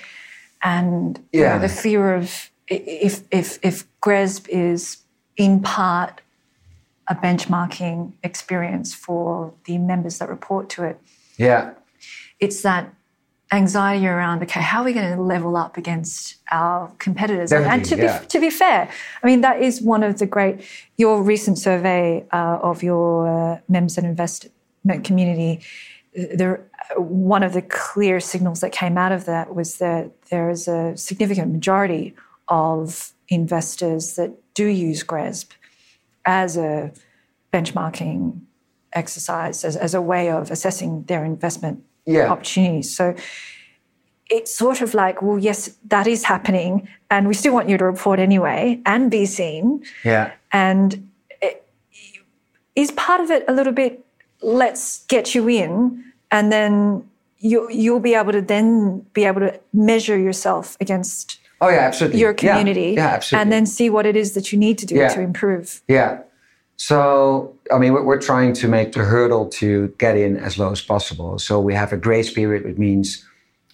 and 0.63 1.23
yeah. 1.31 1.39
you 1.53 1.59
know, 1.59 1.67
the 1.67 1.73
fear 1.73 2.15
of 2.15 2.49
if 2.67 3.23
if 3.31 3.59
if 3.61 3.85
GRESB 4.01 4.47
is 4.49 4.97
in 5.37 5.61
part 5.61 6.21
a 7.07 7.15
benchmarking 7.15 8.13
experience 8.23 8.93
for 8.93 9.53
the 9.65 9.77
members 9.77 10.19
that 10.19 10.29
report 10.29 10.69
to 10.69 10.83
it. 10.83 10.99
Yeah. 11.37 11.73
It's 12.39 12.61
that 12.61 12.93
anxiety 13.51 14.07
around 14.07 14.41
okay 14.41 14.61
how 14.61 14.81
are 14.81 14.85
we 14.85 14.93
going 14.93 15.13
to 15.13 15.21
level 15.21 15.57
up 15.57 15.75
against 15.77 16.37
our 16.51 16.89
competitors 16.99 17.49
Definitely, 17.49 17.73
and 17.73 17.85
to 17.85 17.97
yeah. 17.97 18.19
be 18.19 18.25
to 18.27 18.39
be 18.39 18.49
fair 18.49 18.89
i 19.21 19.27
mean 19.27 19.41
that 19.41 19.61
is 19.61 19.81
one 19.81 20.03
of 20.03 20.19
the 20.19 20.25
great 20.25 20.61
your 20.97 21.21
recent 21.21 21.57
survey 21.57 22.25
uh, 22.31 22.59
of 22.61 22.81
your 22.81 23.27
uh, 23.27 23.59
members 23.67 23.97
and 23.97 24.07
investment 24.07 25.03
community 25.03 25.61
there 26.13 26.65
one 26.95 27.43
of 27.43 27.53
the 27.53 27.61
clear 27.61 28.19
signals 28.19 28.61
that 28.61 28.71
came 28.71 28.97
out 28.97 29.11
of 29.11 29.25
that 29.25 29.55
was 29.55 29.77
that 29.77 30.11
there 30.29 30.49
is 30.49 30.67
a 30.67 30.95
significant 30.97 31.51
majority 31.51 32.15
of 32.47 33.13
investors 33.29 34.15
that 34.15 34.31
do 34.53 34.65
use 34.65 35.03
GRESB 35.03 35.47
as 36.25 36.57
a 36.57 36.91
benchmarking 37.53 38.41
exercise 38.93 39.63
as, 39.63 39.77
as 39.77 39.93
a 39.93 40.01
way 40.01 40.29
of 40.29 40.51
assessing 40.51 41.03
their 41.03 41.23
investment 41.23 41.83
yeah. 42.05 42.31
opportunities. 42.31 42.95
So 42.95 43.15
it's 44.29 44.55
sort 44.55 44.81
of 44.81 44.93
like, 44.93 45.21
well, 45.21 45.37
yes, 45.37 45.77
that 45.87 46.07
is 46.07 46.23
happening, 46.23 46.87
and 47.09 47.27
we 47.27 47.33
still 47.33 47.53
want 47.53 47.69
you 47.69 47.77
to 47.77 47.85
report 47.85 48.19
anyway 48.19 48.81
and 48.85 49.11
be 49.11 49.25
seen. 49.25 49.83
Yeah. 50.03 50.31
And 50.51 51.09
it, 51.41 51.67
is 52.75 52.91
part 52.91 53.21
of 53.21 53.29
it 53.29 53.43
a 53.47 53.53
little 53.53 53.73
bit? 53.73 54.03
Let's 54.41 55.05
get 55.05 55.35
you 55.35 55.47
in, 55.49 56.03
and 56.31 56.51
then 56.51 57.07
you 57.37 57.69
you'll 57.69 57.99
be 57.99 58.15
able 58.15 58.31
to 58.31 58.41
then 58.41 59.05
be 59.13 59.25
able 59.25 59.41
to 59.41 59.59
measure 59.73 60.17
yourself 60.17 60.77
against. 60.79 61.39
Oh 61.59 61.69
yeah, 61.69 61.79
absolutely. 61.79 62.19
Your 62.19 62.33
community, 62.33 62.93
yeah, 62.95 63.01
yeah 63.01 63.07
absolutely. 63.15 63.41
and 63.41 63.51
then 63.51 63.65
see 63.65 63.89
what 63.89 64.05
it 64.05 64.15
is 64.15 64.33
that 64.33 64.51
you 64.51 64.57
need 64.57 64.77
to 64.79 64.85
do 64.85 64.95
yeah. 64.95 65.09
to 65.09 65.21
improve. 65.21 65.81
Yeah. 65.87 66.21
So, 66.77 67.55
I 67.71 67.77
mean, 67.77 67.93
we're, 67.93 68.19
trying 68.19 68.53
to 68.53 68.67
make 68.67 68.93
the 68.93 69.01
hurdle 69.01 69.47
to 69.49 69.93
get 69.99 70.17
in 70.17 70.35
as 70.37 70.57
low 70.57 70.71
as 70.71 70.81
possible. 70.81 71.37
So 71.37 71.59
we 71.59 71.75
have 71.75 71.93
a 71.93 71.97
grace 71.97 72.33
period, 72.33 72.65
which 72.65 72.77
means, 72.77 73.23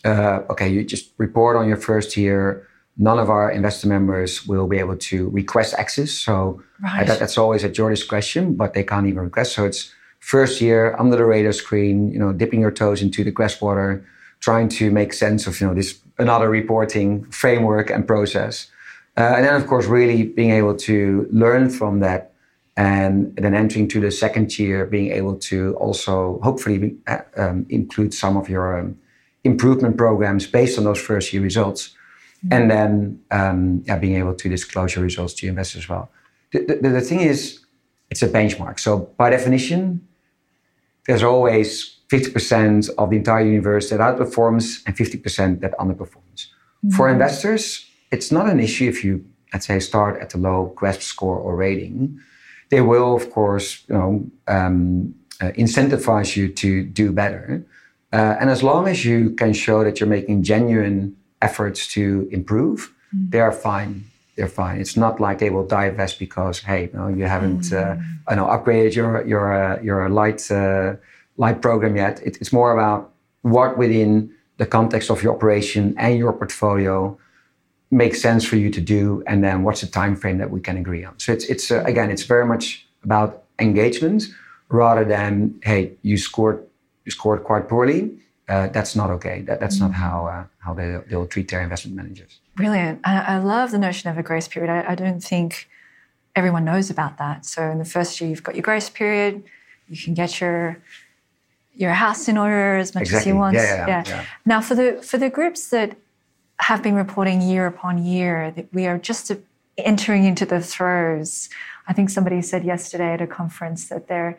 uh, 0.04 0.42
okay, 0.50 0.68
you 0.68 0.84
just 0.84 1.14
report 1.18 1.56
on 1.56 1.68
your 1.68 1.78
first 1.78 2.18
year. 2.18 2.68
None 2.98 3.18
of 3.18 3.30
our 3.30 3.50
investor 3.50 3.88
members 3.88 4.46
will 4.46 4.68
be 4.68 4.78
able 4.78 4.98
to 4.98 5.30
request 5.30 5.74
access. 5.76 6.12
So 6.12 6.62
right. 6.84 7.08
that, 7.08 7.20
that's 7.20 7.38
always 7.38 7.64
at 7.64 7.78
your 7.78 7.90
discretion, 7.90 8.56
but 8.56 8.74
they 8.74 8.84
can't 8.84 9.08
even 9.08 9.24
request. 9.24 9.54
So 9.54 9.66
it's 9.66 9.94
first 10.20 10.60
year 10.60 10.96
under 11.00 11.16
the 11.16 11.26
radar 11.26 11.54
screen, 11.54 12.12
you 12.12 12.20
know, 12.20 12.34
dipping 12.34 12.60
your 12.60 12.72
toes 12.72 13.02
into 13.02 13.24
the 13.24 13.32
GRESB 13.32 13.62
water, 13.62 14.06
trying 14.42 14.68
to 14.70 14.92
make 14.92 15.14
sense 15.14 15.48
of, 15.48 15.62
you 15.62 15.68
know, 15.68 15.74
this 15.74 16.00
another 16.18 16.50
reporting 16.50 17.24
framework 17.32 17.90
and 17.90 18.08
process. 18.08 18.70
Uh, 19.16 19.34
and 19.36 19.46
then, 19.46 19.56
of 19.56 19.66
course, 19.68 19.86
really 19.86 20.24
being 20.24 20.52
able 20.52 20.76
to 20.76 21.28
learn 21.32 21.70
from 21.70 22.00
that 22.02 22.34
and 22.78 23.36
then 23.36 23.56
entering 23.56 23.88
to 23.88 24.00
the 24.00 24.12
second 24.12 24.58
year, 24.58 24.86
being 24.86 25.12
able 25.12 25.36
to 25.36 25.76
also 25.78 26.40
hopefully 26.44 26.78
be, 26.78 26.96
uh, 27.08 27.18
um, 27.36 27.66
include 27.70 28.14
some 28.14 28.38
of 28.38 28.48
your 28.48 28.80
um, 28.80 28.96
improvement 29.44 29.98
programs 29.98 30.46
based 30.46 30.78
on 30.78 30.84
those 30.84 31.02
first 31.02 31.34
year 31.34 31.42
results, 31.42 31.90
mm-hmm. 32.46 32.54
and 32.54 32.72
then 32.72 33.20
um, 33.32 33.84
yeah, 33.88 33.98
being 33.98 34.16
able 34.16 34.36
to 34.36 34.48
disclose 34.48 34.96
your 34.96 35.04
results 35.04 35.34
to 35.34 35.48
investors 35.48 35.86
as 35.86 35.90
well. 35.90 36.12
The, 36.54 36.78
the, 36.82 36.90
the, 36.90 37.02
thing 37.02 37.22
is, 37.22 37.60
it's 38.12 38.22
a 38.22 38.30
benchmark. 38.30 38.80
So 38.80 39.10
by 39.18 39.32
definition, 39.32 40.08
there's 41.08 41.24
always 41.24 41.98
50% 42.10 42.90
of 43.00 43.10
the 43.10 43.18
entire 43.18 43.44
universe 43.44 43.90
that 43.90 44.00
outperforms 44.00 44.84
and 44.86 44.96
50% 44.96 45.62
that 45.62 45.76
underperforms. 45.80 46.46
Mm-hmm. 46.46 46.92
For 46.92 47.10
investors, 47.10 47.90
it's 48.12 48.32
not 48.32 48.48
an 48.48 48.60
issue 48.60 48.88
if 48.88 49.04
you, 49.04 49.26
let's 49.52 49.66
say, 49.66 49.80
start 49.80 50.22
at 50.22 50.36
a 50.36 50.38
low 50.38 50.74
GRESB 50.78 51.02
score 51.02 51.38
or 51.38 51.56
rating 51.56 52.22
they 52.70 52.82
will, 52.82 53.16
of 53.16 53.32
course, 53.32 53.84
you 53.88 53.96
know, 53.96 54.26
um, 54.48 55.16
uh, 55.42 55.52
incentivize 55.52 56.36
you 56.36 56.50
to 56.50 56.84
do 56.84 57.12
better. 57.12 57.66
Uh, 58.12 58.36
and 58.40 58.50
as 58.50 58.64
long 58.64 58.88
as 58.88 59.06
you 59.06 59.32
can 59.32 59.54
show 59.54 59.84
that 59.84 60.00
you're 60.00 60.10
making 60.10 60.44
genuine 60.44 61.16
efforts 61.42 61.88
to 61.88 62.28
improve, 62.32 62.94
mm. 63.16 63.30
they 63.32 63.40
are 63.40 63.52
fine. 63.52 64.06
They're 64.36 64.48
fine. 64.48 64.80
It's 64.80 64.96
not 64.96 65.20
like 65.20 65.40
they 65.40 65.50
will 65.50 65.66
divest 65.66 66.20
because 66.20 66.60
hey, 66.60 66.90
you, 66.94 67.26
haven't 67.26 67.62
mm. 67.62 67.74
uh, 67.74 68.02
I 68.28 68.36
know 68.36 68.46
upgraded 68.46 68.96
your 68.96 69.26
your 69.26 69.46
uh, 69.52 69.82
your 69.82 70.10
light 70.10 70.50
uh, 70.52 70.96
light 71.38 71.62
program 71.62 71.96
yet. 71.96 72.22
It, 72.22 72.38
it's 72.40 72.54
more 72.54 72.72
about 72.72 73.14
what 73.42 73.78
within 73.78 74.32
the 74.58 74.66
context 74.66 75.10
of 75.10 75.24
your 75.24 75.36
operation 75.36 75.96
and 75.98 76.18
your 76.18 76.34
portfolio 76.34 77.18
makes 77.92 78.22
sense 78.22 78.44
for 78.44 78.58
you 78.58 78.70
to 78.70 78.82
do 78.82 79.24
and 79.28 79.44
then 79.44 79.64
what's 79.64 79.82
the 79.82 79.88
time 79.88 80.16
frame 80.16 80.38
that 80.38 80.52
we 80.52 80.60
can 80.60 80.78
agree 80.78 81.04
on? 81.04 81.18
So 81.20 81.32
it's 81.32 81.46
it's 81.46 81.72
uh, 81.72 81.84
again 81.86 82.12
it's 82.12 82.24
very 82.24 82.46
much 82.46 82.86
about 83.04 83.44
engagement 83.60 84.24
rather 84.70 85.06
than 85.06 85.60
hey 85.64 85.94
you 86.02 86.18
scored 86.18 86.66
you 87.06 87.12
scored 87.12 87.44
quite 87.44 87.70
poorly. 87.70 88.12
Uh, 88.50 88.68
that's 88.68 88.96
not 88.96 89.10
okay. 89.10 89.42
That, 89.42 89.60
that's 89.60 89.76
mm-hmm. 89.76 89.92
not 89.92 89.94
how 89.94 90.28
uh, 90.28 90.46
how 90.60 90.74
they, 90.74 91.00
they'll 91.10 91.28
treat 91.28 91.50
their 91.50 91.62
investment 91.62 91.96
managers. 91.96 92.40
Brilliant. 92.56 93.02
I, 93.04 93.36
I 93.36 93.38
love 93.38 93.72
the 93.72 93.78
notion 93.78 94.10
of 94.10 94.18
a 94.18 94.24
grace 94.24 94.48
period. 94.48 94.70
I, 94.70 94.92
I 94.92 94.96
don't 94.96 95.22
think 95.22 95.70
everyone 96.36 96.66
knows 96.66 96.90
about 96.90 97.18
that. 97.18 97.46
So 97.46 97.64
in 97.70 97.78
the 97.78 97.86
first 97.86 98.20
year 98.20 98.30
you've 98.30 98.44
got 98.44 98.56
your 98.56 98.64
grace 98.64 98.90
period. 98.90 99.44
You 99.88 99.98
can 99.98 100.14
get 100.14 100.42
your 100.42 100.78
your 101.74 101.92
house 101.92 102.28
in 102.28 102.38
order 102.38 102.78
as 102.78 102.94
much 102.96 103.04
exactly. 103.04 103.20
as 103.20 103.34
you 103.34 103.40
want. 103.40 103.56
Yeah, 103.56 103.64
yeah, 103.64 103.88
yeah. 103.88 104.04
yeah. 104.08 104.26
now 104.46 104.62
for 104.62 104.76
the 104.76 105.02
for 105.02 105.18
the 105.18 105.30
groups 105.30 105.70
that 105.70 105.96
have 106.60 106.82
been 106.82 106.96
reporting 106.96 107.42
year 107.42 107.68
upon 107.68 108.04
year 108.04 108.52
that 108.52 108.74
we 108.74 108.88
are 108.88 108.98
just 108.98 109.32
entering 109.78 110.26
into 110.26 110.46
the 110.46 110.60
throes. 110.60 111.50
I 111.88 111.94
think 111.94 112.10
somebody 112.10 112.42
said 112.42 112.64
yesterday 112.64 113.14
at 113.14 113.22
a 113.22 113.28
conference 113.28 113.90
that 113.90 114.08
they're 114.08 114.38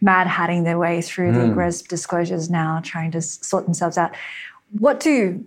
mad 0.00 0.26
hatting 0.26 0.64
their 0.64 0.78
way 0.78 1.02
through 1.02 1.32
mm. 1.32 1.34
the 1.34 1.46
hmm. 1.48 1.58
GRESB 1.58 1.88
disclosures 1.88 2.50
now, 2.50 2.80
trying 2.84 3.10
to 3.12 3.20
sort 3.22 3.64
themselves 3.64 3.96
out. 3.96 4.14
What 4.78 5.00
do 5.00 5.44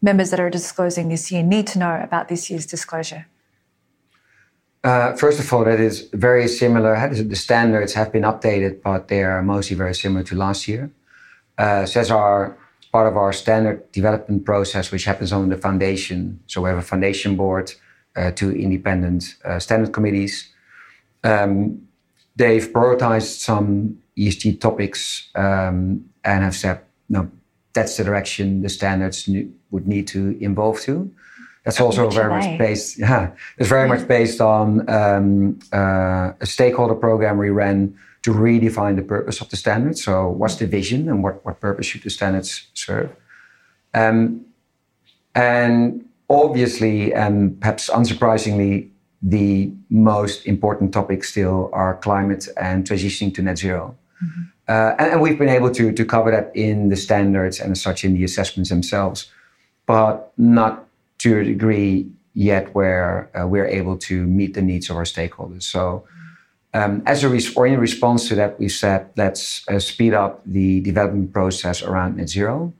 members 0.00 0.30
that 0.30 0.40
are 0.40 0.50
disclosing 0.50 1.08
this 1.08 1.30
year 1.30 1.42
need 1.42 1.66
to 1.68 1.78
know 1.78 2.00
about 2.02 2.28
this 2.28 2.50
year's 2.50 2.66
disclosure? 2.66 3.26
Uh, 4.84 5.14
first 5.14 5.38
of 5.38 5.52
all, 5.52 5.64
that 5.64 5.78
is 5.78 6.08
very 6.12 6.48
similar. 6.48 7.08
The 7.14 7.36
standards 7.36 7.92
have 7.94 8.10
been 8.12 8.24
updated, 8.24 8.82
but 8.82 9.06
they 9.06 9.22
are 9.22 9.40
mostly 9.40 9.76
very 9.76 9.94
similar 9.94 10.24
to 10.24 10.34
last 10.34 10.66
year. 10.66 10.90
Uh, 11.56 11.86
Cesar 11.86 12.56
part 12.92 13.10
of 13.10 13.16
our 13.16 13.32
standard 13.32 13.90
development 13.90 14.44
process, 14.44 14.92
which 14.92 15.04
happens 15.04 15.32
on 15.32 15.48
the 15.48 15.56
foundation. 15.56 16.38
So 16.46 16.60
we 16.60 16.68
have 16.68 16.78
a 16.78 16.82
foundation 16.82 17.36
board, 17.36 17.72
uh, 18.14 18.30
two 18.32 18.52
independent 18.52 19.34
uh, 19.44 19.58
standard 19.58 19.92
committees. 19.92 20.50
Um, 21.24 21.88
they've 22.36 22.68
prioritized 22.70 23.40
some 23.40 23.98
ESG 24.16 24.60
topics 24.60 25.28
um, 25.34 26.04
and 26.22 26.44
have 26.44 26.54
said, 26.54 26.80
no, 27.08 27.30
that's 27.72 27.96
the 27.96 28.04
direction 28.04 28.60
the 28.60 28.68
standards 28.68 29.28
would 29.70 29.88
need 29.88 30.06
to 30.08 30.36
evolve 30.42 30.80
to. 30.82 31.10
That's 31.64 31.80
also 31.80 32.06
Which 32.06 32.14
very 32.14 32.28
much 32.28 32.58
based. 32.58 32.98
Yeah, 32.98 33.30
it's 33.56 33.68
very 33.68 33.88
much 33.88 34.06
based 34.06 34.40
on 34.40 34.88
um, 34.90 35.60
uh, 35.72 36.32
a 36.40 36.46
stakeholder 36.46 36.96
program 36.96 37.38
we 37.38 37.50
ran 37.50 37.96
to 38.22 38.32
redefine 38.32 38.96
the 38.96 39.02
purpose 39.02 39.40
of 39.40 39.48
the 39.50 39.56
standards. 39.56 40.02
So, 40.04 40.28
what's 40.28 40.56
the 40.56 40.66
vision 40.66 41.08
and 41.08 41.22
what, 41.22 41.44
what 41.44 41.60
purpose 41.60 41.86
should 41.86 42.02
the 42.02 42.10
standards 42.10 42.68
serve? 42.74 43.10
Um, 43.94 44.46
and 45.34 46.08
obviously, 46.28 47.12
and 47.12 47.60
perhaps 47.60 47.90
unsurprisingly, 47.90 48.88
the 49.22 49.72
most 49.88 50.46
important 50.46 50.92
topics 50.92 51.30
still 51.30 51.70
are 51.72 51.96
climate 51.96 52.48
and 52.60 52.84
transitioning 52.84 53.34
to 53.34 53.42
net 53.42 53.58
0 53.58 53.96
Uh, 54.68 54.94
and, 54.98 55.12
and 55.12 55.20
we've 55.20 55.38
been 55.38 55.48
able 55.48 55.70
to, 55.70 55.92
to 55.92 56.04
cover 56.04 56.30
that 56.30 56.54
in 56.54 56.88
the 56.88 56.96
standards 56.96 57.60
and 57.60 57.72
as 57.72 57.80
such 57.80 58.04
in 58.04 58.14
the 58.14 58.24
assessments 58.24 58.70
themselves, 58.70 59.30
but 59.86 60.32
not 60.38 60.86
to 61.18 61.38
a 61.38 61.44
degree 61.44 62.08
yet 62.34 62.74
where 62.74 63.28
uh, 63.36 63.46
we're 63.46 63.66
able 63.66 63.96
to 63.98 64.26
meet 64.26 64.54
the 64.54 64.62
needs 64.62 64.88
of 64.90 64.96
our 64.96 65.04
stakeholders. 65.04 65.64
So, 65.64 66.04
um, 66.74 67.02
as 67.06 67.22
a 67.22 67.28
res- 67.28 67.54
or 67.54 67.66
in 67.66 67.78
response 67.78 68.28
to 68.28 68.34
that, 68.36 68.58
we 68.58 68.68
said 68.68 69.10
let's 69.16 69.66
uh, 69.68 69.78
speed 69.78 70.14
up 70.14 70.40
the 70.46 70.80
development 70.80 71.32
process 71.32 71.82
around 71.82 72.16
net 72.16 72.28
zero. 72.28 72.72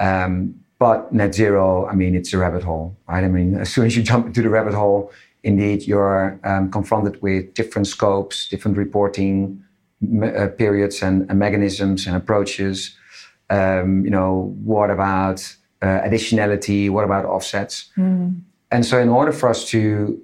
Um, 0.00 0.54
but 0.78 1.12
net 1.12 1.34
zero, 1.34 1.86
I 1.86 1.94
mean, 1.94 2.14
it's 2.14 2.32
a 2.32 2.38
rabbit 2.38 2.62
hole, 2.62 2.96
right? 3.08 3.24
I 3.24 3.28
mean, 3.28 3.54
as 3.60 3.72
soon 3.72 3.86
as 3.86 3.96
you 3.96 4.02
jump 4.02 4.26
into 4.26 4.42
the 4.42 4.48
rabbit 4.48 4.74
hole, 4.74 5.12
indeed, 5.42 5.86
you're 5.86 6.38
um, 6.44 6.70
confronted 6.70 7.20
with 7.22 7.54
different 7.54 7.86
scopes, 7.86 8.48
different 8.48 8.76
reporting 8.76 9.62
me- 10.00 10.28
uh, 10.34 10.48
periods 10.48 11.02
and, 11.02 11.28
and 11.30 11.38
mechanisms 11.38 12.06
and 12.06 12.16
approaches. 12.16 12.96
Um, 13.50 14.04
you 14.04 14.10
know, 14.10 14.54
what 14.62 14.90
about 14.90 15.40
uh, 15.80 16.00
additionality? 16.02 16.90
What 16.90 17.04
about 17.04 17.24
offsets? 17.24 17.90
And 18.70 18.84
so, 18.84 18.98
in 18.98 19.08
order 19.08 19.32
for 19.32 19.48
us 19.48 19.64
to 19.70 20.20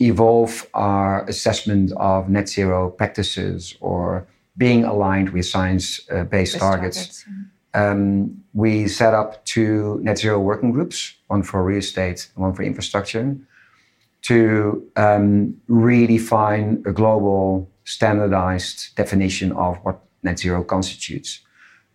evolve 0.00 0.66
our 0.74 1.24
assessment 1.26 1.92
of 1.96 2.28
net 2.28 2.48
zero 2.48 2.90
practices 2.90 3.76
or 3.80 4.26
being 4.56 4.84
aligned 4.84 5.30
with 5.30 5.46
science 5.46 6.00
uh, 6.10 6.24
based 6.24 6.54
Best 6.54 6.62
targets, 6.62 7.24
yeah. 7.74 7.90
um, 7.90 8.42
we 8.54 8.88
set 8.88 9.14
up 9.14 9.44
two 9.44 9.98
net 10.02 10.18
zero 10.18 10.38
working 10.38 10.72
groups, 10.72 11.14
one 11.28 11.42
for 11.42 11.62
real 11.64 11.78
estate 11.78 12.28
and 12.34 12.44
one 12.44 12.54
for 12.54 12.62
infrastructure, 12.62 13.36
to 14.22 14.90
um, 14.96 15.56
redefine 15.68 16.84
a 16.86 16.92
global 16.92 17.70
standardized 17.84 18.94
definition 18.96 19.52
of 19.52 19.76
what 19.78 20.00
net 20.22 20.38
zero 20.38 20.62
constitutes. 20.64 21.40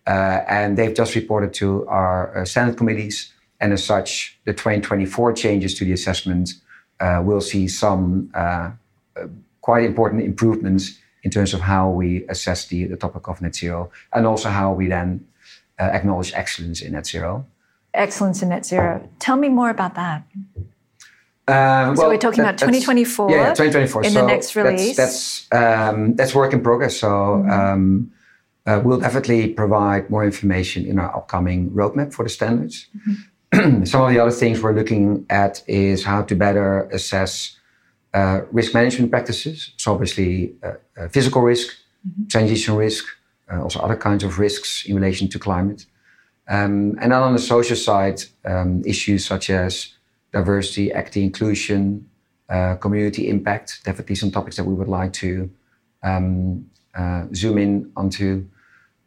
Uh, 0.06 0.40
and 0.48 0.76
they've 0.76 0.94
just 0.94 1.14
reported 1.14 1.54
to 1.54 1.86
our 1.86 2.36
uh, 2.38 2.44
Senate 2.44 2.76
committees. 2.76 3.32
And 3.60 3.72
as 3.72 3.84
such, 3.84 4.38
the 4.44 4.52
2024 4.52 5.32
changes 5.32 5.74
to 5.74 5.84
the 5.84 5.92
assessment 5.92 6.50
uh, 7.04 7.20
will 7.28 7.40
see 7.40 7.68
some 7.68 8.02
uh, 8.34 8.70
quite 9.60 9.84
important 9.90 10.22
improvements 10.22 10.84
in 11.24 11.30
terms 11.30 11.54
of 11.54 11.60
how 11.60 11.84
we 12.00 12.08
assess 12.28 12.66
the, 12.70 12.84
the 12.92 12.96
topic 12.96 13.28
of 13.28 13.40
net 13.40 13.54
zero 13.54 13.90
and 14.12 14.26
also 14.26 14.48
how 14.48 14.72
we 14.78 14.86
then 14.88 15.08
uh, 15.80 15.84
acknowledge 15.98 16.32
excellence 16.34 16.78
in 16.86 16.92
net 16.92 17.06
zero. 17.06 17.44
Excellence 17.92 18.42
in 18.42 18.48
net 18.48 18.64
zero. 18.66 18.90
Tell 19.18 19.36
me 19.36 19.48
more 19.48 19.70
about 19.70 19.94
that. 19.94 20.20
Uh, 21.46 21.94
So 21.94 22.08
we're 22.08 22.18
talking 22.18 22.40
about 22.40 22.58
2024 22.58 23.30
Yeah, 23.30 23.36
yeah, 23.36 23.54
2024. 23.54 24.04
in 24.04 24.14
the 24.14 24.20
So 24.20 24.26
next 24.26 24.54
that's- 24.54 24.64
release. 24.70 24.96
That's 24.96 25.46
um, 25.52 26.14
that's 26.16 26.34
work 26.34 26.52
in 26.52 26.60
progress. 26.62 26.96
So 26.98 27.08
Mm-hmm. 27.08 27.50
um, 27.50 28.10
uh, 28.66 28.80
we'll 28.84 28.98
definitely 29.00 29.52
provide 29.52 30.08
more 30.08 30.24
information 30.24 30.86
in 30.86 30.98
our 30.98 31.14
upcoming 31.18 31.70
roadmap 31.78 32.14
for 32.14 32.22
the 32.24 32.30
standards. 32.30 32.86
Mm-hmm. 32.96 33.12
Some 33.84 34.02
of 34.02 34.10
the 34.10 34.18
other 34.18 34.30
things 34.30 34.62
we're 34.62 34.74
looking 34.74 35.26
at 35.30 35.62
is 35.66 36.04
how 36.04 36.22
to 36.22 36.34
better 36.34 36.88
assess 36.90 37.56
uh, 38.12 38.40
risk 38.52 38.74
management 38.74 39.10
practices. 39.10 39.72
So 39.76 39.92
obviously, 39.92 40.54
uh, 40.62 40.72
uh, 40.96 41.08
physical 41.08 41.42
risk, 41.42 41.76
Mm-hmm. 42.06 42.26
transition 42.26 42.76
risk, 42.76 43.06
uh, 43.50 43.62
also 43.62 43.80
other 43.80 43.96
kinds 43.96 44.24
of 44.24 44.38
risks 44.38 44.84
in 44.84 44.94
relation 44.94 45.26
to 45.28 45.38
climate. 45.38 45.86
Um, 46.46 46.98
and 47.00 47.12
then 47.12 47.22
on 47.22 47.32
the 47.32 47.38
social 47.38 47.76
side, 47.76 48.20
um, 48.44 48.82
issues 48.84 49.24
such 49.24 49.48
as 49.48 49.94
diversity, 50.30 50.92
equity, 50.92 51.24
inclusion, 51.24 52.06
uh, 52.50 52.74
community 52.74 53.30
impact, 53.30 53.80
definitely 53.84 54.16
some 54.16 54.30
topics 54.30 54.56
that 54.56 54.64
we 54.64 54.74
would 54.74 54.88
like 54.88 55.14
to 55.14 55.50
um, 56.02 56.66
uh, 56.94 57.24
zoom 57.34 57.56
in 57.56 57.90
onto. 57.96 58.46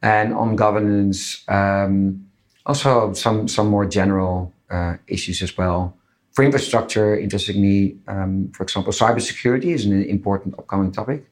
And 0.02 0.34
on 0.34 0.56
governance, 0.56 1.44
um, 1.48 2.27
also 2.68 3.14
some, 3.14 3.48
some 3.48 3.68
more 3.68 3.86
general 3.86 4.54
uh, 4.70 4.98
issues 5.08 5.42
as 5.42 5.58
well. 5.58 5.98
For 6.34 6.44
infrastructure, 6.44 7.18
interestingly, 7.18 7.98
um, 8.08 8.52
for 8.54 8.64
example, 8.64 8.94
cybersecurity 8.94 9.74
is 9.74 9.86
an 9.86 10.04
important 10.04 10.54
upcoming 10.60 10.92
topic. 10.92 11.26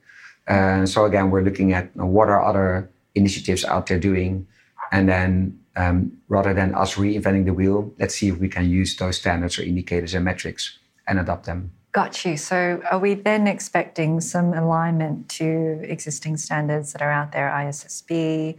Uh, 0.48 0.86
so 0.86 1.06
again, 1.06 1.30
we're 1.30 1.44
looking 1.44 1.74
at 1.74 1.92
you 1.94 2.02
know, 2.02 2.08
what 2.08 2.30
are 2.30 2.44
other 2.44 2.90
initiatives 3.14 3.64
out 3.66 3.86
there 3.88 4.00
doing, 4.00 4.48
and 4.92 5.08
then 5.08 5.60
um, 5.76 6.18
rather 6.28 6.54
than 6.54 6.74
us 6.74 6.96
reinventing 6.96 7.46
the 7.46 7.54
wheel, 7.54 7.94
let's 8.00 8.16
see 8.16 8.30
if 8.30 8.38
we 8.38 8.48
can 8.48 8.70
use 8.70 8.96
those 8.96 9.18
standards 9.18 9.60
or 9.60 9.64
indicators 9.64 10.14
and 10.14 10.24
metrics 10.26 10.80
and 11.08 11.20
adopt 11.20 11.46
them. 11.46 11.72
Got 11.92 12.26
you. 12.26 12.36
So 12.38 12.82
are 12.92 13.00
we 13.00 13.14
then 13.14 13.48
expecting 13.48 14.22
some 14.22 14.54
alignment 14.54 15.30
to 15.30 15.80
existing 15.84 16.38
standards 16.38 16.94
that 16.94 17.02
are 17.02 17.12
out 17.12 17.32
there, 17.32 17.50
ISSB, 17.50 18.58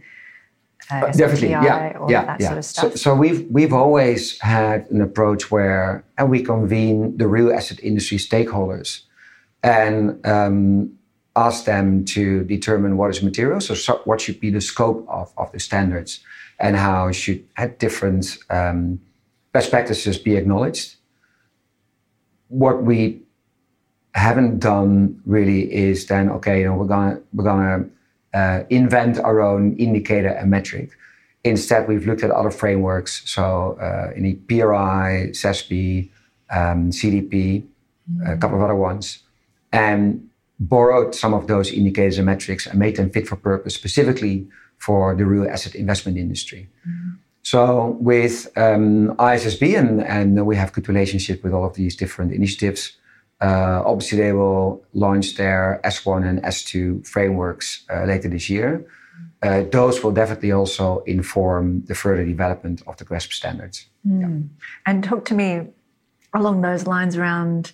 uh, 0.89 1.11
Definitely, 1.11 1.49
yeah, 1.49 1.97
all 1.99 2.09
yeah, 2.09 2.25
that 2.25 2.39
yeah. 2.39 2.47
sort 2.47 2.57
of 2.59 2.65
So, 2.65 2.89
so 2.95 3.15
we've 3.15 3.45
we've 3.51 3.73
always 3.73 4.39
had 4.39 4.89
an 4.89 5.01
approach 5.01 5.51
where, 5.51 6.03
and 6.17 6.29
we 6.29 6.41
convene 6.43 7.17
the 7.17 7.27
real 7.27 7.51
asset 7.51 7.79
industry 7.81 8.17
stakeholders, 8.17 9.01
and 9.63 10.25
um, 10.25 10.97
ask 11.35 11.65
them 11.65 12.05
to 12.05 12.43
determine 12.45 12.95
what 12.95 13.09
is 13.09 13.21
material. 13.21 13.59
So, 13.59 13.73
so 13.73 14.01
what 14.05 14.21
should 14.21 14.39
be 14.39 14.49
the 14.49 14.61
scope 14.61 15.05
of, 15.09 15.33
of 15.37 15.51
the 15.51 15.59
standards, 15.59 16.21
and 16.59 16.77
how 16.77 17.11
should 17.11 17.43
had 17.55 17.77
different 17.79 18.37
um, 18.49 18.99
best 19.51 19.69
practices 19.69 20.17
be 20.17 20.35
acknowledged. 20.37 20.95
What 22.47 22.83
we 22.83 23.21
haven't 24.13 24.59
done 24.59 25.21
really 25.25 25.71
is 25.73 26.07
then 26.07 26.29
okay, 26.29 26.61
you 26.61 26.65
know, 26.65 26.75
we're 26.75 26.87
gonna 26.87 27.19
we're 27.33 27.43
gonna 27.43 27.89
uh, 28.37 28.63
invent 28.69 29.15
our 29.19 29.37
own 29.49 29.75
indicator 29.87 30.31
and 30.39 30.47
metric. 30.57 30.87
Instead, 31.43 31.87
we've 31.87 32.05
looked 32.09 32.23
at 32.27 32.31
other 32.39 32.51
frameworks, 32.51 33.11
so 33.25 33.77
uh, 33.87 34.17
in 34.17 34.23
the 34.27 34.33
PRI, 34.49 35.29
CESP, 35.41 36.09
um, 36.59 36.79
CDP, 36.99 37.63
a 38.25 38.37
couple 38.37 38.57
of 38.57 38.63
other 38.63 38.79
ones, 38.89 39.05
and 39.71 39.99
borrowed 40.59 41.15
some 41.15 41.33
of 41.33 41.47
those 41.47 41.71
indicators 41.71 42.17
and 42.17 42.25
metrics 42.25 42.67
and 42.67 42.79
made 42.79 42.95
them 42.95 43.09
fit 43.09 43.27
for 43.27 43.35
purpose, 43.35 43.73
specifically 43.75 44.47
for 44.77 45.15
the 45.15 45.25
real 45.25 45.47
asset 45.53 45.73
investment 45.75 46.17
industry. 46.17 46.67
So 47.43 47.97
with 48.11 48.35
um, 48.57 49.15
ISSB, 49.31 49.63
and, 49.79 50.03
and 50.03 50.45
we 50.45 50.55
have 50.61 50.73
good 50.73 50.87
relationship 50.89 51.43
with 51.43 51.53
all 51.53 51.65
of 51.65 51.73
these 51.75 51.95
different 51.95 52.33
initiatives. 52.33 52.81
Uh, 53.39 53.83
obviously, 53.85 54.17
they 54.17 54.33
will 54.33 54.83
launch 54.93 55.35
their 55.35 55.79
S1 55.83 56.27
and 56.27 56.41
S2 56.43 57.05
frameworks 57.07 57.83
uh, 57.93 58.03
later 58.05 58.27
this 58.29 58.49
year. 58.49 58.85
Uh, 59.43 59.61
those 59.71 60.03
will 60.03 60.11
definitely 60.11 60.51
also 60.51 61.03
inform 61.05 61.83
the 61.85 61.93
further 61.93 62.25
development 62.25 62.81
of 62.87 62.97
the 62.97 63.05
GRESB 63.05 63.31
standards. 63.33 63.87
And 64.85 65.03
talk 65.03 65.25
to 65.25 65.35
me 65.35 65.67
along 66.33 66.61
those 66.61 66.87
lines 66.87 67.15
around 67.15 67.71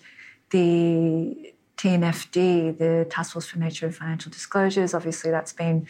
the 0.49 1.53
TNFD, 1.77 2.77
the 2.77 3.07
Task 3.09 3.33
Force 3.33 3.45
for 3.47 3.59
Nature 3.59 3.85
and 3.85 3.95
Financial 3.95 4.29
Disclosures. 4.31 4.93
Obviously, 4.93 5.31
that's 5.31 5.53
been, 5.53 5.87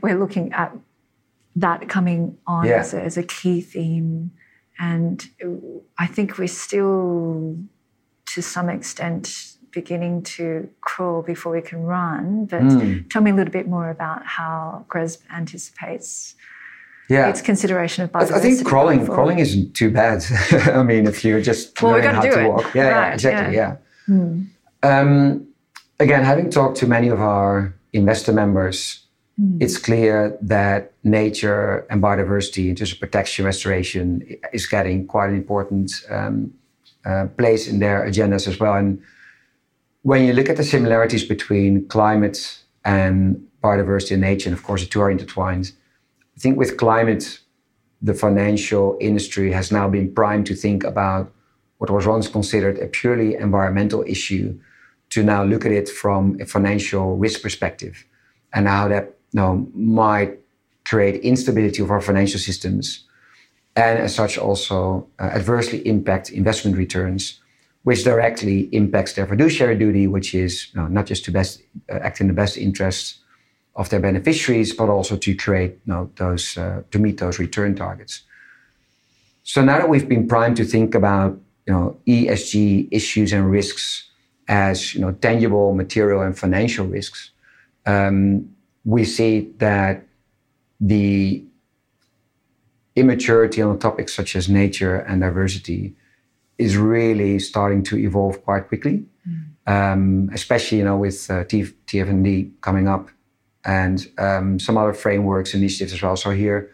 we're 0.00 0.18
looking 0.18 0.52
at 0.52 0.74
that 1.56 1.88
coming 1.88 2.38
on 2.46 2.66
Yeah. 2.66 2.78
as, 2.80 2.94
a, 2.94 3.02
as 3.02 3.16
a 3.18 3.22
key 3.22 3.60
theme. 3.60 4.30
And 4.78 5.26
I 5.98 6.06
think 6.06 6.38
we're 6.38 6.48
still, 6.48 7.56
to 8.36 8.42
some 8.42 8.68
extent, 8.68 9.54
beginning 9.72 10.22
to 10.22 10.68
crawl 10.82 11.22
before 11.22 11.52
we 11.52 11.62
can 11.62 11.82
run. 11.84 12.44
But 12.44 12.62
tell 13.10 13.22
me 13.22 13.30
a 13.30 13.34
little 13.34 13.52
bit 13.60 13.66
more 13.66 13.88
about 13.88 14.20
how 14.26 14.84
GRESB 14.90 15.18
anticipates 15.40 16.34
Yeah, 17.08 17.28
its 17.30 17.40
consideration 17.40 18.04
of 18.04 18.12
biodiversity. 18.12 18.32
I 18.38 18.40
think 18.40 18.66
crawling 18.66 19.06
crawling 19.06 19.38
isn't 19.38 19.72
too 19.80 19.90
bad. 19.90 20.18
I 20.80 20.82
mean, 20.82 21.06
if 21.06 21.24
you're 21.24 21.40
just 21.50 21.80
Well, 21.82 21.92
learning 21.92 22.10
how 22.10 22.22
to 22.22 22.40
it. 22.42 22.48
walk, 22.48 22.74
yeah, 22.74 22.82
Right, 22.82 23.06
yeah 23.08 23.14
exactly, 23.14 23.54
yeah. 23.56 23.76
yeah. 24.08 24.98
Um, 25.00 25.10
again, 25.98 26.22
having 26.32 26.50
talked 26.50 26.76
to 26.80 26.86
many 26.86 27.08
of 27.08 27.20
our 27.20 27.74
investor 27.94 28.32
members, 28.42 28.76
it's 29.64 29.76
clear 29.88 30.36
that 30.42 30.80
nature 31.04 31.86
and 31.90 32.02
biodiversity, 32.02 32.64
in 32.70 32.74
terms 32.76 32.92
of 32.92 32.98
protection, 33.00 33.44
restoration, 33.52 34.04
is 34.58 34.66
getting 34.66 35.06
quite 35.06 35.28
an 35.32 35.36
important 35.36 35.88
um, 36.10 36.36
uh, 37.06 37.26
place 37.38 37.68
in 37.68 37.78
their 37.78 38.04
agendas 38.06 38.48
as 38.48 38.58
well. 38.58 38.74
And 38.74 39.00
when 40.02 40.24
you 40.24 40.32
look 40.32 40.48
at 40.48 40.56
the 40.56 40.64
similarities 40.64 41.24
between 41.24 41.86
climate 41.88 42.58
and 42.84 43.46
biodiversity 43.62 44.12
and 44.12 44.22
nature, 44.22 44.48
and 44.48 44.58
of 44.58 44.64
course 44.64 44.82
the 44.82 44.88
two 44.88 45.00
are 45.00 45.10
intertwined, 45.10 45.72
I 46.36 46.40
think 46.40 46.58
with 46.58 46.76
climate, 46.76 47.40
the 48.02 48.14
financial 48.14 48.96
industry 49.00 49.52
has 49.52 49.72
now 49.72 49.88
been 49.88 50.12
primed 50.12 50.46
to 50.46 50.54
think 50.54 50.84
about 50.84 51.32
what 51.78 51.90
was 51.90 52.06
once 52.06 52.28
considered 52.28 52.78
a 52.78 52.86
purely 52.86 53.34
environmental 53.34 54.02
issue 54.06 54.58
to 55.10 55.22
now 55.22 55.44
look 55.44 55.64
at 55.64 55.72
it 55.72 55.88
from 55.88 56.36
a 56.40 56.46
financial 56.46 57.16
risk 57.16 57.42
perspective 57.42 58.04
and 58.52 58.66
how 58.68 58.88
that 58.88 59.16
you 59.32 59.40
know, 59.40 59.68
might 59.74 60.38
create 60.84 61.20
instability 61.22 61.82
of 61.82 61.90
our 61.90 62.00
financial 62.00 62.40
systems 62.40 63.04
and 63.76 63.98
as 63.98 64.14
such 64.14 64.38
also 64.38 65.06
uh, 65.20 65.24
adversely 65.24 65.86
impact 65.86 66.30
investment 66.30 66.76
returns 66.76 67.40
which 67.84 68.02
directly 68.02 68.62
impacts 68.72 69.12
their 69.12 69.26
fiduciary 69.26 69.76
duty 69.76 70.06
which 70.06 70.34
is 70.34 70.68
you 70.74 70.80
know, 70.80 70.88
not 70.88 71.06
just 71.06 71.24
to 71.24 71.30
best 71.30 71.62
uh, 71.92 71.98
act 72.02 72.20
in 72.20 72.26
the 72.26 72.32
best 72.32 72.56
interests 72.56 73.20
of 73.76 73.88
their 73.90 74.00
beneficiaries 74.00 74.74
but 74.74 74.88
also 74.88 75.16
to 75.16 75.34
create 75.34 75.72
you 75.84 75.92
know, 75.92 76.10
those 76.16 76.56
uh, 76.56 76.82
to 76.90 76.98
meet 76.98 77.18
those 77.18 77.38
return 77.38 77.76
targets. 77.76 78.22
So 79.44 79.62
now 79.62 79.78
that 79.78 79.88
we've 79.88 80.08
been 80.08 80.26
primed 80.26 80.56
to 80.56 80.64
think 80.64 80.94
about 80.94 81.38
you 81.66 81.72
know 81.72 81.96
ESG 82.08 82.88
issues 82.90 83.32
and 83.32 83.50
risks 83.50 84.08
as 84.48 84.94
you 84.94 85.00
know 85.00 85.12
tangible 85.12 85.74
material 85.74 86.22
and 86.22 86.36
financial 86.36 86.86
risks 86.86 87.30
um, 87.86 88.48
we 88.84 89.04
see 89.04 89.52
that 89.58 90.04
the 90.80 91.45
immaturity 92.96 93.62
on 93.62 93.78
topics 93.78 94.14
such 94.14 94.34
as 94.34 94.48
nature 94.48 94.96
and 94.96 95.20
diversity 95.20 95.94
is 96.58 96.76
really 96.76 97.38
starting 97.38 97.82
to 97.84 97.98
evolve 97.98 98.42
quite 98.42 98.66
quickly, 98.68 99.04
mm. 99.28 99.44
um, 99.66 100.30
especially 100.32 100.78
you 100.78 100.84
know 100.84 100.96
with 100.96 101.30
uh, 101.30 101.44
TFND 101.44 102.50
coming 102.62 102.88
up 102.88 103.10
and 103.64 104.08
um, 104.18 104.58
some 104.58 104.78
other 104.78 104.94
frameworks 104.94 105.52
initiatives 105.54 105.92
as 105.92 106.02
well. 106.02 106.16
So 106.16 106.30
here 106.30 106.72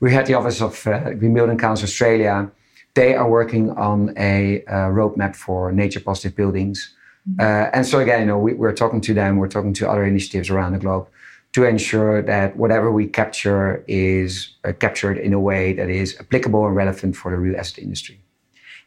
we 0.00 0.12
had 0.12 0.26
the 0.26 0.34
Office 0.34 0.60
of 0.60 0.86
uh, 0.86 1.14
Green 1.14 1.34
Building 1.34 1.58
Council 1.58 1.84
Australia. 1.84 2.50
They 2.94 3.14
are 3.14 3.28
working 3.28 3.70
on 3.70 4.12
a 4.18 4.62
uh, 4.64 4.90
roadmap 4.90 5.34
for 5.34 5.72
nature 5.72 6.00
positive 6.00 6.36
buildings. 6.36 6.94
Mm. 7.30 7.40
Uh, 7.40 7.70
and 7.72 7.86
so 7.86 8.00
again, 8.00 8.20
you 8.20 8.26
know, 8.26 8.38
we, 8.38 8.52
we're 8.52 8.74
talking 8.74 9.00
to 9.00 9.14
them, 9.14 9.38
we're 9.38 9.48
talking 9.48 9.72
to 9.74 9.88
other 9.88 10.04
initiatives 10.04 10.50
around 10.50 10.72
the 10.72 10.78
globe 10.78 11.08
to 11.52 11.64
ensure 11.64 12.22
that 12.22 12.56
whatever 12.56 12.90
we 12.90 13.06
capture 13.06 13.84
is 13.86 14.54
uh, 14.64 14.72
captured 14.72 15.18
in 15.18 15.32
a 15.32 15.40
way 15.40 15.72
that 15.74 15.90
is 15.90 16.16
applicable 16.18 16.66
and 16.66 16.74
relevant 16.74 17.14
for 17.14 17.30
the 17.30 17.36
real 17.36 17.58
estate 17.58 17.82
industry. 17.82 18.20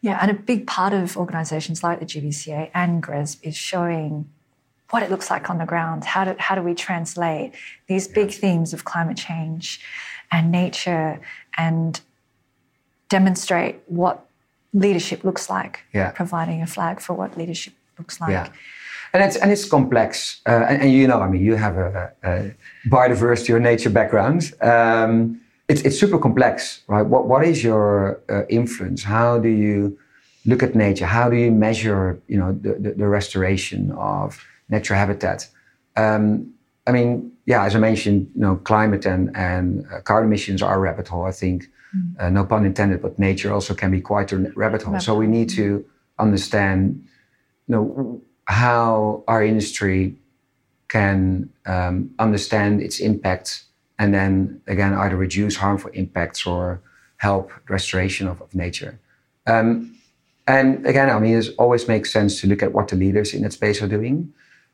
Yeah, 0.01 0.17
and 0.21 0.31
a 0.31 0.33
big 0.33 0.67
part 0.67 0.93
of 0.93 1.17
organisations 1.17 1.83
like 1.83 1.99
the 1.99 2.05
GBCA 2.05 2.71
and 2.73 3.01
GRESB 3.01 3.37
is 3.43 3.55
showing 3.55 4.29
what 4.89 5.03
it 5.03 5.09
looks 5.09 5.29
like 5.29 5.49
on 5.49 5.57
the 5.57 5.65
ground. 5.65 6.03
How 6.03 6.25
do, 6.25 6.35
how 6.37 6.55
do 6.55 6.61
we 6.61 6.75
translate 6.75 7.53
these 7.87 8.07
big 8.07 8.31
yeah. 8.31 8.37
themes 8.37 8.73
of 8.73 8.83
climate 8.85 9.17
change 9.17 9.81
and 10.31 10.51
nature 10.51 11.19
and 11.57 11.99
demonstrate 13.09 13.79
what 13.85 14.27
leadership 14.73 15.23
looks 15.23 15.49
like, 15.49 15.83
yeah. 15.93 16.11
providing 16.11 16.61
a 16.61 16.67
flag 16.67 16.99
for 16.99 17.13
what 17.13 17.37
leadership 17.37 17.73
looks 17.97 18.19
like. 18.19 18.31
Yeah 18.31 18.49
and 19.15 19.23
it's 19.23 19.37
and 19.37 19.51
it's 19.51 19.65
complex. 19.65 20.41
Uh, 20.45 20.65
and, 20.69 20.81
and, 20.81 20.91
you 20.91 21.07
know, 21.07 21.21
I 21.21 21.27
mean, 21.29 21.41
you 21.41 21.55
have 21.55 21.77
a, 21.77 22.11
a 22.23 22.55
biodiversity 22.89 23.51
or 23.55 23.59
nature 23.59 23.89
background. 23.89 24.53
Um, 24.61 25.39
it's 25.67 25.81
it's 25.81 25.97
super 25.97 26.19
complex, 26.19 26.81
right? 26.87 27.05
What 27.05 27.27
what 27.27 27.45
is 27.45 27.63
your 27.63 28.19
uh, 28.29 28.43
influence? 28.49 29.03
How 29.03 29.39
do 29.39 29.47
you 29.47 29.97
look 30.45 30.61
at 30.61 30.75
nature? 30.75 31.05
How 31.05 31.29
do 31.29 31.37
you 31.37 31.51
measure, 31.51 32.19
you 32.27 32.37
know, 32.37 32.51
the, 32.51 32.73
the, 32.73 32.91
the 32.91 33.07
restoration 33.07 33.91
of 33.93 34.45
natural 34.69 34.99
habitat? 34.99 35.47
Um, 35.95 36.53
I 36.85 36.91
mean, 36.91 37.31
yeah, 37.45 37.65
as 37.65 37.73
I 37.75 37.79
mentioned, 37.79 38.29
you 38.35 38.41
know, 38.41 38.57
climate 38.57 39.05
and 39.05 39.35
and 39.35 39.85
uh, 39.91 40.01
carbon 40.01 40.27
emissions 40.27 40.61
are 40.61 40.75
a 40.75 40.79
rabbit 40.79 41.07
hole. 41.07 41.25
I 41.25 41.31
think, 41.31 41.69
mm. 41.95 42.19
uh, 42.19 42.29
no 42.29 42.45
pun 42.45 42.65
intended, 42.65 43.01
but 43.01 43.17
nature 43.17 43.53
also 43.53 43.73
can 43.73 43.91
be 43.91 44.01
quite 44.01 44.35
a 44.35 44.37
rabbit 44.55 44.83
hole. 44.83 44.93
Rabbit. 44.93 45.05
So 45.05 45.15
we 45.15 45.27
need 45.27 45.49
to 45.51 45.85
understand, 46.19 47.01
you 47.67 47.75
know, 47.75 48.21
how 48.45 49.23
our 49.27 49.43
industry 49.43 50.15
can 50.87 51.49
um, 51.65 52.11
understand 52.19 52.81
its 52.81 52.99
impacts 52.99 53.65
and 53.97 54.13
then 54.13 54.61
again 54.67 54.93
either 54.93 55.15
reduce 55.15 55.55
harmful 55.55 55.89
impacts 55.93 56.45
or 56.45 56.81
help 57.17 57.51
restoration 57.69 58.27
of, 58.27 58.41
of 58.41 58.53
nature. 58.53 58.99
Um, 59.47 59.97
and 60.47 60.85
again, 60.85 61.09
I 61.09 61.17
mean, 61.19 61.37
it 61.37 61.49
always 61.57 61.87
makes 61.87 62.11
sense 62.11 62.39
to 62.41 62.47
look 62.47 62.61
at 62.61 62.71
what 62.71 62.89
the 62.89 62.95
leaders 62.95 63.33
in 63.33 63.41
that 63.43 63.53
space 63.53 63.81
are 63.81 63.87
doing, 63.87 64.33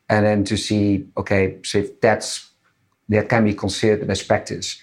and 0.09 0.25
then 0.25 0.43
to 0.45 0.57
see, 0.57 1.07
okay, 1.15 1.57
so 1.63 1.77
if 1.79 2.01
that's 2.01 2.49
that 3.07 3.29
can 3.29 3.43
be 3.43 3.53
considered 3.53 4.07
best 4.07 4.27
practice, 4.27 4.81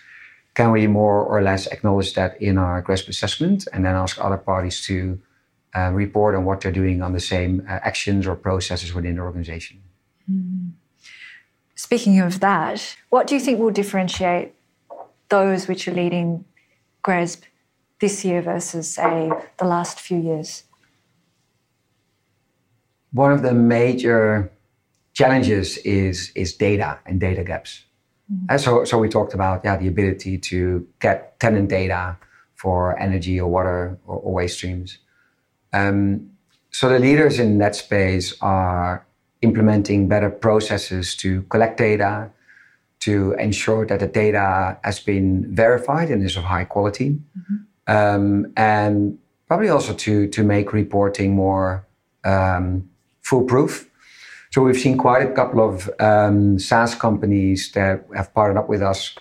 can 0.55 0.73
we 0.73 0.87
more 0.87 1.25
or 1.25 1.43
less 1.43 1.67
acknowledge 1.67 2.15
that 2.15 2.41
in 2.41 2.59
our 2.59 2.83
GRESB 2.83 3.09
assessment, 3.09 3.69
and 3.73 3.85
then 3.85 3.95
ask 3.95 4.19
other 4.19 4.39
parties 4.39 4.85
to 4.87 5.21
uh, 5.77 5.91
report 5.93 6.35
on 6.35 6.45
what 6.45 6.61
they're 6.61 6.73
doing 6.73 7.03
on 7.03 7.13
the 7.13 7.21
same 7.21 7.67
uh, 7.69 7.73
actions 7.83 8.27
or 8.27 8.35
processes 8.35 8.95
within 8.95 9.17
the 9.17 9.23
organization. 9.23 9.83
Mm. 10.31 10.73
Speaking 11.75 12.19
of 12.21 12.41
that, 12.41 12.97
what 13.11 13.27
do 13.27 13.35
you 13.35 13.41
think 13.41 13.61
will 13.61 13.71
differentiate 13.71 14.55
those 15.29 15.69
which 15.69 15.87
are 15.87 15.95
leading 15.95 16.45
GRESB 17.05 17.43
this 18.01 18.25
year 18.25 18.43
versus, 18.43 18.95
say, 18.95 19.31
the 19.59 19.65
last 19.65 20.01
few 20.01 20.19
years? 20.19 20.65
One 23.13 23.33
of 23.33 23.43
the 23.43 23.55
major 23.55 24.51
challenges 25.13 25.79
is, 25.79 26.33
is 26.35 26.53
data 26.53 26.99
and 27.07 27.21
data 27.21 27.45
gaps. 27.45 27.85
Mm-hmm. 28.33 28.57
So, 28.59 28.85
so 28.85 28.99
we 28.99 29.09
talked 29.09 29.35
about 29.35 29.65
yeah, 29.65 29.77
the 29.77 29.89
ability 29.89 30.39
to 30.39 30.87
get 31.01 31.39
tenant 31.41 31.69
data 31.69 32.17
for 32.55 32.99
energy 32.99 33.41
or 33.41 33.49
water 33.49 33.99
or, 34.07 34.17
or 34.17 34.33
waste 34.35 34.59
streams. 34.59 34.99
Um, 35.73 36.31
so 36.71 36.89
the 36.89 36.99
leaders 36.99 37.39
in 37.39 37.59
that 37.59 37.77
space 37.77 38.35
are 38.41 39.07
implementing 39.43 40.09
better 40.09 40.31
processes 40.31 41.15
to 41.17 41.43
collect 41.43 41.79
data, 41.79 42.31
to 43.01 43.33
ensure 43.35 43.87
that 43.87 44.01
the 44.01 44.07
data 44.07 44.79
has 44.83 45.01
been 45.01 45.47
verified 45.55 46.11
and 46.11 46.23
is 46.23 46.37
of 46.37 46.45
high 46.45 46.65
quality, 46.65 47.19
mm-hmm. 47.39 47.57
um, 47.87 48.53
and 48.57 49.19
probably 49.47 49.69
also 49.69 49.95
to 49.95 50.29
to 50.29 50.43
make 50.43 50.73
reporting 50.73 51.35
more 51.35 51.87
um, 52.25 52.89
foolproof. 53.23 53.89
So 54.51 54.63
we've 54.63 54.79
seen 54.79 54.97
quite 54.97 55.23
a 55.23 55.33
couple 55.33 55.61
of 55.61 55.91
um, 56.01 56.59
SaaS 56.59 56.95
companies 56.95 57.73
that 57.73 58.05
have 58.15 58.33
partnered 58.35 58.57
up 58.57 58.69
with 58.69 58.83
us, 58.83 59.15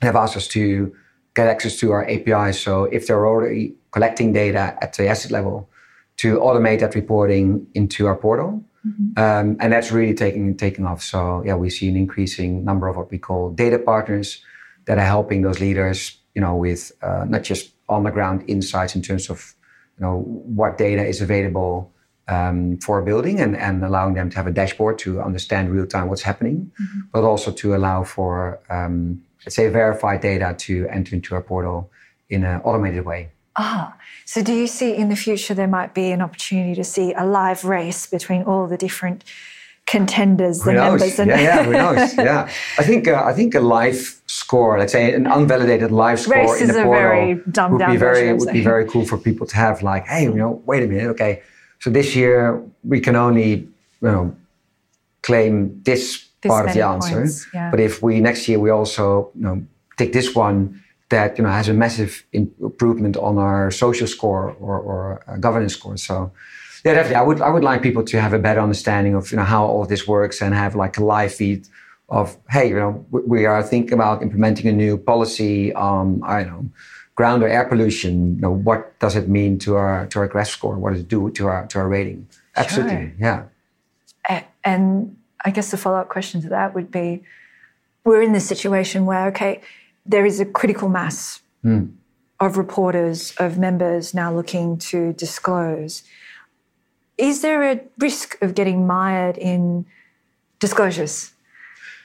have 0.00 0.16
asked 0.16 0.36
us 0.36 0.48
to 0.48 0.94
get 1.34 1.48
access 1.48 1.76
to 1.80 1.92
our 1.92 2.08
APIs. 2.08 2.60
So 2.60 2.84
if 2.84 3.06
they're 3.06 3.26
already 3.26 3.74
collecting 3.90 4.32
data 4.32 4.76
at 4.80 4.94
the 4.94 5.06
asset 5.06 5.30
level, 5.30 5.68
to 6.18 6.38
automate 6.38 6.80
that 6.80 6.94
reporting 6.94 7.66
into 7.74 8.06
our 8.06 8.16
portal. 8.16 8.64
Mm-hmm. 8.86 9.18
Um, 9.18 9.56
and 9.60 9.72
that's 9.72 9.90
really 9.90 10.14
taking 10.14 10.56
taking 10.56 10.84
off. 10.86 11.02
So 11.02 11.42
yeah, 11.44 11.54
we 11.54 11.70
see 11.70 11.88
an 11.88 11.96
increasing 11.96 12.64
number 12.64 12.86
of 12.86 12.96
what 12.96 13.10
we 13.10 13.18
call 13.18 13.50
data 13.50 13.78
partners 13.78 14.42
that 14.84 14.98
are 14.98 15.06
helping 15.06 15.42
those 15.42 15.60
leaders, 15.60 16.18
you 16.34 16.42
know, 16.42 16.54
with 16.54 16.92
uh, 17.02 17.24
not 17.26 17.42
just 17.42 17.72
on 17.88 18.04
the 18.04 18.10
ground 18.10 18.44
insights 18.46 18.94
in 18.94 19.02
terms 19.02 19.30
of 19.30 19.54
you 19.98 20.04
know 20.04 20.20
what 20.20 20.76
data 20.76 21.04
is 21.04 21.22
available 21.22 21.90
um, 22.28 22.76
for 22.78 22.98
a 22.98 23.04
building 23.04 23.40
and, 23.40 23.56
and 23.56 23.84
allowing 23.84 24.14
them 24.14 24.30
to 24.30 24.36
have 24.36 24.46
a 24.46 24.50
dashboard 24.50 24.98
to 24.98 25.20
understand 25.20 25.70
real 25.70 25.86
time 25.86 26.08
what's 26.08 26.22
happening, 26.22 26.70
mm-hmm. 26.80 27.00
but 27.12 27.24
also 27.24 27.50
to 27.52 27.74
allow 27.74 28.04
for 28.04 28.60
um, 28.68 29.22
let's 29.44 29.56
say 29.56 29.68
verified 29.68 30.20
data 30.20 30.54
to 30.58 30.86
enter 30.88 31.14
into 31.14 31.34
our 31.34 31.42
portal 31.42 31.90
in 32.28 32.44
an 32.44 32.60
automated 32.62 33.04
way. 33.04 33.30
Ah, 33.56 33.96
so 34.24 34.42
do 34.42 34.52
you 34.52 34.66
see 34.66 34.94
in 34.94 35.08
the 35.08 35.16
future 35.16 35.54
there 35.54 35.68
might 35.68 35.94
be 35.94 36.10
an 36.10 36.20
opportunity 36.20 36.74
to 36.74 36.84
see 36.84 37.12
a 37.12 37.24
live 37.24 37.64
race 37.64 38.06
between 38.06 38.42
all 38.42 38.66
the 38.66 38.76
different 38.76 39.24
contenders, 39.86 40.62
who 40.62 40.70
the 40.70 40.76
knows? 40.76 41.00
members? 41.00 41.18
And 41.18 41.30
yeah, 41.30 41.40
yeah, 41.40 41.62
who 41.64 41.72
knows? 41.72 42.14
Yeah, 42.18 42.50
I 42.78 42.82
think 42.82 43.06
uh, 43.06 43.22
I 43.24 43.32
think 43.32 43.54
a 43.54 43.60
live 43.60 44.20
score, 44.26 44.78
let's 44.78 44.92
say 44.92 45.14
an 45.14 45.26
unvalidated 45.26 45.90
live 45.90 46.20
score 46.20 46.36
Races 46.36 46.70
in 46.70 46.74
the 46.74 46.82
portal 46.82 47.70
would 47.70 47.86
be 47.86 47.96
very 47.96 48.32
would 48.32 48.52
be 48.52 48.62
very 48.62 48.86
cool 48.86 49.04
for 49.04 49.18
people 49.18 49.46
to 49.46 49.56
have. 49.56 49.82
Like, 49.82 50.06
hey, 50.06 50.24
you 50.24 50.34
know, 50.34 50.62
wait 50.66 50.82
a 50.82 50.86
minute, 50.86 51.08
okay, 51.10 51.42
so 51.80 51.90
this 51.90 52.16
year 52.16 52.62
we 52.82 53.00
can 53.00 53.14
only 53.14 53.50
you 53.50 53.68
know 54.00 54.36
claim 55.22 55.80
this, 55.84 56.26
this 56.40 56.50
part 56.50 56.66
of 56.66 56.74
the 56.74 56.82
answer, 56.82 57.26
yeah. 57.52 57.70
but 57.70 57.80
if 57.80 58.02
we 58.02 58.20
next 58.20 58.48
year 58.48 58.58
we 58.58 58.70
also 58.70 59.30
you 59.34 59.42
know 59.42 59.62
take 59.96 60.12
this 60.12 60.34
one 60.34 60.82
that 61.10 61.38
you 61.38 61.44
know 61.44 61.50
has 61.50 61.68
a 61.68 61.74
massive 61.74 62.24
improvement 62.32 63.16
on 63.16 63.38
our 63.38 63.70
social 63.70 64.06
score 64.06 64.56
or, 64.60 64.78
or 64.78 65.24
uh, 65.26 65.36
governance 65.36 65.74
score. 65.74 65.96
So 65.96 66.32
yeah, 66.84 66.94
definitely, 66.94 67.16
I 67.16 67.22
would 67.22 67.40
I 67.40 67.50
would 67.50 67.64
like 67.64 67.82
people 67.82 68.04
to 68.04 68.20
have 68.20 68.32
a 68.32 68.38
better 68.38 68.60
understanding 68.60 69.14
of 69.14 69.30
you 69.30 69.36
know 69.36 69.44
how 69.44 69.64
all 69.64 69.82
of 69.82 69.88
this 69.88 70.06
works 70.06 70.42
and 70.42 70.54
have 70.54 70.74
like 70.74 70.98
a 70.98 71.04
live 71.04 71.34
feed 71.34 71.68
of 72.08 72.36
hey, 72.50 72.68
you 72.68 72.76
know, 72.76 73.04
we 73.10 73.46
are 73.46 73.62
thinking 73.62 73.94
about 73.94 74.22
implementing 74.22 74.66
a 74.68 74.72
new 74.72 74.96
policy 74.96 75.72
on 75.74 76.22
I 76.24 76.44
don't 76.44 76.52
know 76.52 76.70
ground 77.16 77.44
or 77.44 77.48
air 77.48 77.64
pollution. 77.64 78.34
You 78.36 78.40
know, 78.40 78.50
what 78.50 78.98
does 78.98 79.14
it 79.14 79.28
mean 79.28 79.58
to 79.60 79.76
our 79.76 80.06
to 80.08 80.18
our 80.20 80.28
GRESB 80.28 80.46
score? 80.48 80.76
What 80.78 80.92
does 80.92 81.02
it 81.02 81.08
do 81.08 81.30
to 81.30 81.46
our 81.46 81.66
to 81.68 81.78
our 81.78 81.88
rating? 81.88 82.28
Absolutely, 82.56 82.96
sure. 82.96 83.14
yeah. 83.18 83.44
And 84.64 85.16
I 85.44 85.50
guess 85.50 85.70
the 85.70 85.76
follow 85.76 85.98
up 85.98 86.08
question 86.08 86.40
to 86.42 86.48
that 86.48 86.74
would 86.74 86.90
be 86.90 87.22
we're 88.04 88.22
in 88.22 88.32
this 88.32 88.46
situation 88.46 89.06
where, 89.06 89.28
okay, 89.28 89.60
there 90.06 90.26
is 90.26 90.40
a 90.40 90.44
critical 90.44 90.88
mass 90.88 91.40
mm. 91.64 91.90
of 92.40 92.56
reporters, 92.56 93.34
of 93.38 93.58
members 93.58 94.14
now 94.14 94.32
looking 94.32 94.78
to 94.78 95.12
disclose. 95.14 96.02
Is 97.16 97.42
there 97.42 97.62
a 97.62 97.80
risk 97.98 98.40
of 98.42 98.54
getting 98.54 98.86
mired 98.86 99.38
in 99.38 99.86
disclosures? 100.58 101.32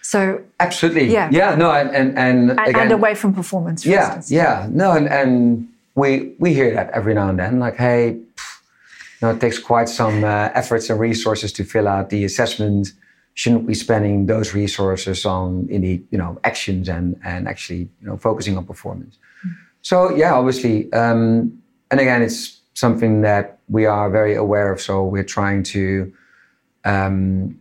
So 0.01 0.41
absolutely, 0.59 1.11
yeah, 1.11 1.29
yeah, 1.31 1.55
no, 1.55 1.71
and 1.71 1.89
and 1.89 2.17
and, 2.17 2.51
and, 2.51 2.59
again, 2.61 2.81
and 2.83 2.91
away 2.91 3.15
from 3.15 3.33
performance. 3.33 3.85
yeah, 3.85 4.05
instance. 4.05 4.31
yeah, 4.31 4.67
no, 4.71 4.91
and 4.91 5.07
and 5.07 5.67
we 5.95 6.33
we 6.39 6.53
hear 6.53 6.73
that 6.73 6.89
every 6.91 7.13
now 7.13 7.29
and 7.29 7.37
then, 7.37 7.59
like, 7.59 7.75
hey, 7.75 8.17
pff, 8.35 8.61
you 9.21 9.27
know, 9.27 9.33
it 9.35 9.41
takes 9.41 9.59
quite 9.59 9.89
some 9.89 10.23
uh, 10.23 10.49
efforts 10.55 10.89
and 10.89 10.99
resources 10.99 11.51
to 11.53 11.63
fill 11.63 11.87
out 11.87 12.09
the 12.09 12.23
assessment 12.23 12.93
shouldn't 13.39 13.61
we 13.61 13.67
be 13.67 13.73
spending 13.73 14.25
those 14.25 14.53
resources 14.53 15.25
on 15.25 15.65
indeed 15.69 16.05
you 16.11 16.17
know 16.21 16.31
actions 16.43 16.89
and 16.89 17.05
and 17.23 17.47
actually 17.47 17.83
you 17.99 18.07
know 18.07 18.17
focusing 18.17 18.57
on 18.57 18.65
performance. 18.65 19.17
Mm. 19.45 19.55
so 19.81 19.95
yeah 20.21 20.33
obviously 20.33 20.91
um, 20.91 21.21
and 21.89 21.97
again 22.05 22.21
it's 22.21 22.59
something 22.73 23.21
that 23.21 23.59
we 23.67 23.85
are 23.85 24.09
very 24.09 24.35
aware 24.35 24.71
of. 24.73 24.81
So 24.81 25.03
we're 25.03 25.31
trying 25.37 25.63
to 25.75 26.13
um, 26.83 27.59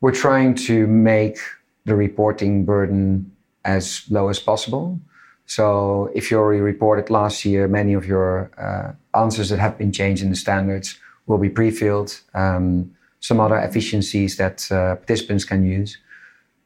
we're 0.00 0.18
trying 0.26 0.54
to 0.68 0.86
make 0.86 1.38
the 1.84 1.94
reporting 1.94 2.64
burden 2.64 3.30
as 3.64 4.04
low 4.10 4.28
as 4.28 4.38
possible. 4.38 4.98
So 5.46 6.10
if 6.14 6.30
you 6.30 6.38
already 6.38 6.60
reported 6.60 7.10
last 7.10 7.44
year 7.44 7.68
many 7.68 7.92
of 7.92 8.04
your 8.06 8.50
uh, 8.66 8.88
answers 9.22 9.48
that 9.50 9.58
have 9.58 9.76
been 9.76 9.92
changed 9.92 10.22
in 10.22 10.30
the 10.30 10.40
standards 10.46 10.98
will 11.26 11.38
be 11.38 11.50
pre-filled. 11.50 12.20
Um, 12.34 12.94
some 13.22 13.40
other 13.40 13.56
efficiencies 13.56 14.36
that 14.36 14.70
uh, 14.70 14.96
participants 14.96 15.44
can 15.44 15.64
use. 15.64 15.96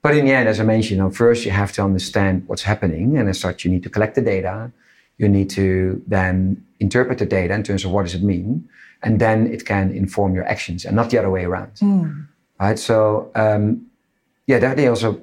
But 0.02 0.16
in 0.16 0.24
the 0.24 0.32
end, 0.32 0.48
as 0.48 0.58
I 0.58 0.64
mentioned, 0.64 0.96
you 0.96 1.02
know, 1.02 1.10
first 1.10 1.44
you 1.44 1.50
have 1.52 1.72
to 1.72 1.82
understand 1.82 2.44
what's 2.48 2.62
happening, 2.62 3.16
and 3.18 3.28
as 3.28 3.38
such, 3.38 3.64
you 3.64 3.70
need 3.70 3.82
to 3.84 3.90
collect 3.90 4.14
the 4.14 4.22
data. 4.22 4.72
You 5.18 5.28
need 5.28 5.50
to 5.50 6.02
then 6.06 6.64
interpret 6.80 7.18
the 7.18 7.26
data 7.26 7.54
in 7.54 7.62
terms 7.62 7.84
of 7.84 7.90
what 7.90 8.02
does 8.04 8.14
it 8.14 8.22
mean, 8.22 8.68
and 9.02 9.20
then 9.20 9.46
it 9.46 9.66
can 9.66 9.90
inform 9.90 10.34
your 10.34 10.44
actions, 10.44 10.84
and 10.84 10.96
not 10.96 11.10
the 11.10 11.18
other 11.18 11.30
way 11.30 11.44
around. 11.44 11.74
Mm. 11.76 12.26
Right. 12.58 12.78
So, 12.78 13.30
um, 13.34 13.86
yeah, 14.46 14.58
definitely. 14.58 14.88
Also, 14.88 15.20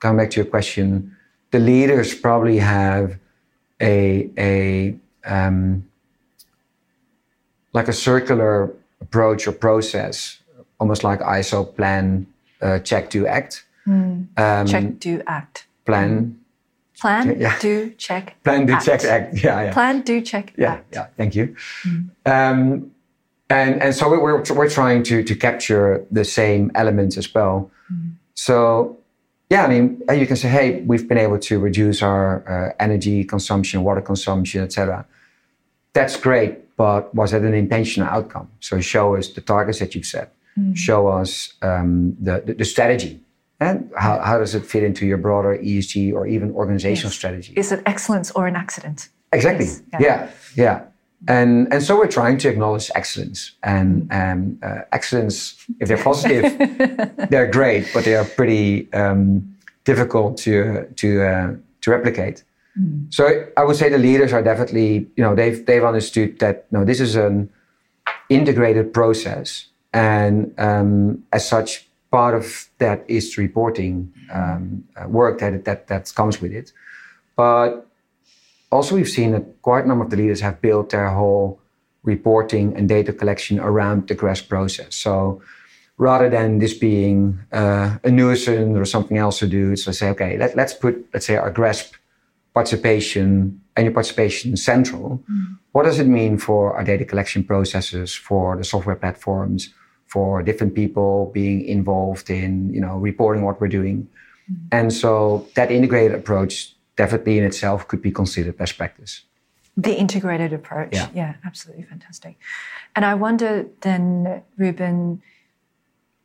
coming 0.00 0.18
back 0.18 0.30
to 0.30 0.40
your 0.40 0.50
question, 0.50 1.16
the 1.52 1.60
leaders 1.60 2.12
probably 2.14 2.58
have 2.58 3.18
a 3.80 4.30
a 4.36 4.96
um, 5.24 5.84
like 7.72 7.88
a 7.88 7.92
circular 7.92 8.72
approach 9.00 9.46
or 9.46 9.52
process 9.52 10.41
almost 10.82 11.04
like 11.04 11.20
ISO 11.20 11.60
plan, 11.76 12.26
uh, 12.60 12.80
check, 12.80 13.08
do, 13.08 13.24
act. 13.24 13.64
Mm. 13.86 14.26
Um, 14.36 14.66
check, 14.66 14.98
do, 14.98 15.22
act. 15.28 15.66
Plan. 15.86 16.36
Plan, 17.00 17.38
yeah. 17.38 17.56
do, 17.60 17.90
check, 18.06 18.36
Plan, 18.42 18.66
do, 18.66 18.72
act. 18.72 18.84
check, 18.84 19.04
act. 19.04 19.44
Yeah, 19.44 19.62
yeah. 19.62 19.72
Plan, 19.72 20.02
do, 20.02 20.20
check, 20.20 20.52
yeah, 20.58 20.72
act. 20.72 20.86
Yeah, 20.92 21.06
thank 21.16 21.36
you. 21.36 21.54
Mm. 21.86 22.10
Um, 22.26 22.90
and, 23.48 23.82
and 23.82 23.94
so 23.94 24.10
we're, 24.10 24.42
we're 24.58 24.68
trying 24.68 25.04
to, 25.04 25.22
to 25.22 25.34
capture 25.36 26.04
the 26.10 26.24
same 26.24 26.72
elements 26.74 27.16
as 27.16 27.32
well. 27.32 27.70
Mm. 27.92 28.14
So, 28.34 28.98
yeah, 29.50 29.64
I 29.64 29.68
mean, 29.68 30.02
you 30.12 30.26
can 30.26 30.36
say, 30.36 30.48
hey, 30.48 30.80
we've 30.80 31.06
been 31.08 31.18
able 31.18 31.38
to 31.38 31.60
reduce 31.60 32.02
our 32.02 32.26
uh, 32.52 32.74
energy 32.80 33.22
consumption, 33.22 33.84
water 33.84 34.00
consumption, 34.00 34.62
etc. 34.64 35.06
That's 35.92 36.16
great, 36.16 36.76
but 36.76 37.14
was 37.14 37.32
it 37.32 37.42
an 37.42 37.54
intentional 37.54 38.08
outcome? 38.08 38.48
So 38.58 38.80
show 38.80 39.14
us 39.14 39.28
the 39.28 39.42
targets 39.42 39.78
that 39.78 39.94
you've 39.94 40.06
set 40.06 40.34
mm. 40.58 40.76
show 40.76 41.08
us 41.08 41.54
um, 41.62 42.16
the, 42.20 42.42
the, 42.44 42.54
the, 42.54 42.64
strategy. 42.64 43.20
And 43.60 43.90
how, 43.96 44.20
how 44.20 44.38
does 44.38 44.54
it 44.54 44.66
fit 44.66 44.82
into 44.82 45.06
your 45.06 45.18
broader 45.18 45.56
ESG 45.56 46.12
or 46.12 46.26
even 46.26 46.50
organizational 46.52 47.10
yes. 47.10 47.14
strategy? 47.14 47.52
Is 47.56 47.70
it 47.70 47.82
excellence 47.86 48.30
or 48.32 48.46
an 48.46 48.56
accident? 48.56 49.08
Exactly. 49.32 49.66
Yes. 49.66 49.80
Yeah. 49.92 50.00
yeah. 50.00 50.30
yeah. 50.56 50.84
And, 51.28 51.72
and 51.72 51.82
so 51.82 51.96
we're 51.96 52.08
trying 52.08 52.38
to 52.38 52.48
acknowledge 52.48 52.90
excellence. 52.94 53.52
And 53.62 54.08
mm. 54.08 54.32
um, 54.32 54.58
uh, 54.62 54.82
excellence, 54.90 55.64
if 55.78 55.88
they're 55.88 56.02
positive, 56.02 56.58
they're 57.30 57.50
great, 57.50 57.88
but 57.94 58.04
they 58.04 58.16
are 58.16 58.24
pretty 58.24 58.92
um, 58.92 59.56
difficult 59.84 60.36
to, 60.38 60.86
to, 60.96 61.22
uh, 61.22 61.54
to 61.82 61.90
replicate. 61.90 62.42
Mm. 62.78 63.12
So 63.14 63.46
I 63.56 63.62
would 63.64 63.76
say 63.76 63.88
the 63.88 63.98
leaders 63.98 64.32
are 64.32 64.42
definitely, 64.42 65.06
you 65.16 65.22
know, 65.22 65.34
they've, 65.34 65.64
they've 65.64 65.84
understood 65.84 66.40
that, 66.40 66.66
no, 66.72 66.84
this 66.84 67.00
is 67.00 67.14
an 67.14 67.50
integrated 68.28 68.92
process 68.92 69.66
and 69.92 70.54
um, 70.58 71.24
as 71.32 71.48
such, 71.48 71.88
part 72.10 72.34
of 72.34 72.68
that 72.78 73.04
is 73.08 73.38
reporting 73.38 74.12
um, 74.32 74.84
uh, 74.96 75.08
work 75.08 75.38
that, 75.40 75.64
that, 75.64 75.88
that 75.88 76.12
comes 76.14 76.40
with 76.40 76.52
it. 76.52 76.72
But 77.36 77.86
also, 78.70 78.94
we've 78.94 79.08
seen 79.08 79.32
that 79.32 79.62
quite 79.62 79.84
a 79.84 79.88
number 79.88 80.04
of 80.04 80.10
the 80.10 80.16
leaders 80.16 80.40
have 80.40 80.60
built 80.60 80.90
their 80.90 81.10
whole 81.10 81.58
reporting 82.02 82.76
and 82.76 82.88
data 82.88 83.12
collection 83.12 83.58
around 83.60 84.08
the 84.08 84.14
GRESB 84.14 84.48
process. 84.48 84.94
So 84.94 85.42
rather 85.98 86.28
than 86.28 86.58
this 86.58 86.74
being 86.74 87.38
uh, 87.52 87.98
a 88.02 88.10
nuisance 88.10 88.76
or 88.76 88.84
something 88.84 89.16
else 89.16 89.38
to 89.38 89.46
do, 89.46 89.72
it's 89.72 89.84
to 89.84 89.92
say, 89.92 90.08
okay, 90.10 90.36
let, 90.36 90.58
us 90.58 90.74
put, 90.74 91.06
let's 91.12 91.26
say, 91.26 91.36
our 91.36 91.52
GRESB 91.52 91.92
participation 92.54 93.60
and 93.76 93.84
your 93.84 93.92
participation 93.92 94.56
central. 94.56 95.22
Mm. 95.30 95.58
What 95.72 95.84
does 95.84 95.98
it 95.98 96.06
mean 96.06 96.36
for 96.38 96.76
our 96.76 96.84
data 96.84 97.04
collection 97.04 97.44
processes, 97.44 98.14
for 98.14 98.56
the 98.56 98.64
software 98.64 98.96
platforms, 98.96 99.72
for 100.12 100.42
different 100.42 100.74
people 100.74 101.30
being 101.32 101.64
involved 101.64 102.28
in 102.28 102.72
you 102.74 102.80
know 102.80 102.96
reporting 102.98 103.42
what 103.46 103.60
we're 103.60 103.74
doing. 103.80 104.08
Mm-hmm. 104.50 104.78
and 104.78 104.92
so 104.92 105.46
that 105.54 105.70
integrated 105.70 106.14
approach 106.22 106.74
definitely 106.96 107.38
in 107.38 107.44
itself 107.44 107.86
could 107.86 108.02
be 108.02 108.10
considered 108.10 108.56
best 108.58 108.76
practice. 108.76 109.22
The 109.76 109.94
integrated 110.04 110.52
approach. 110.52 110.94
Yeah, 110.94 111.08
yeah 111.14 111.34
absolutely 111.44 111.84
fantastic. 111.84 112.34
And 112.96 113.04
i 113.04 113.14
wonder 113.14 113.66
then 113.80 114.42
ruben 114.56 115.22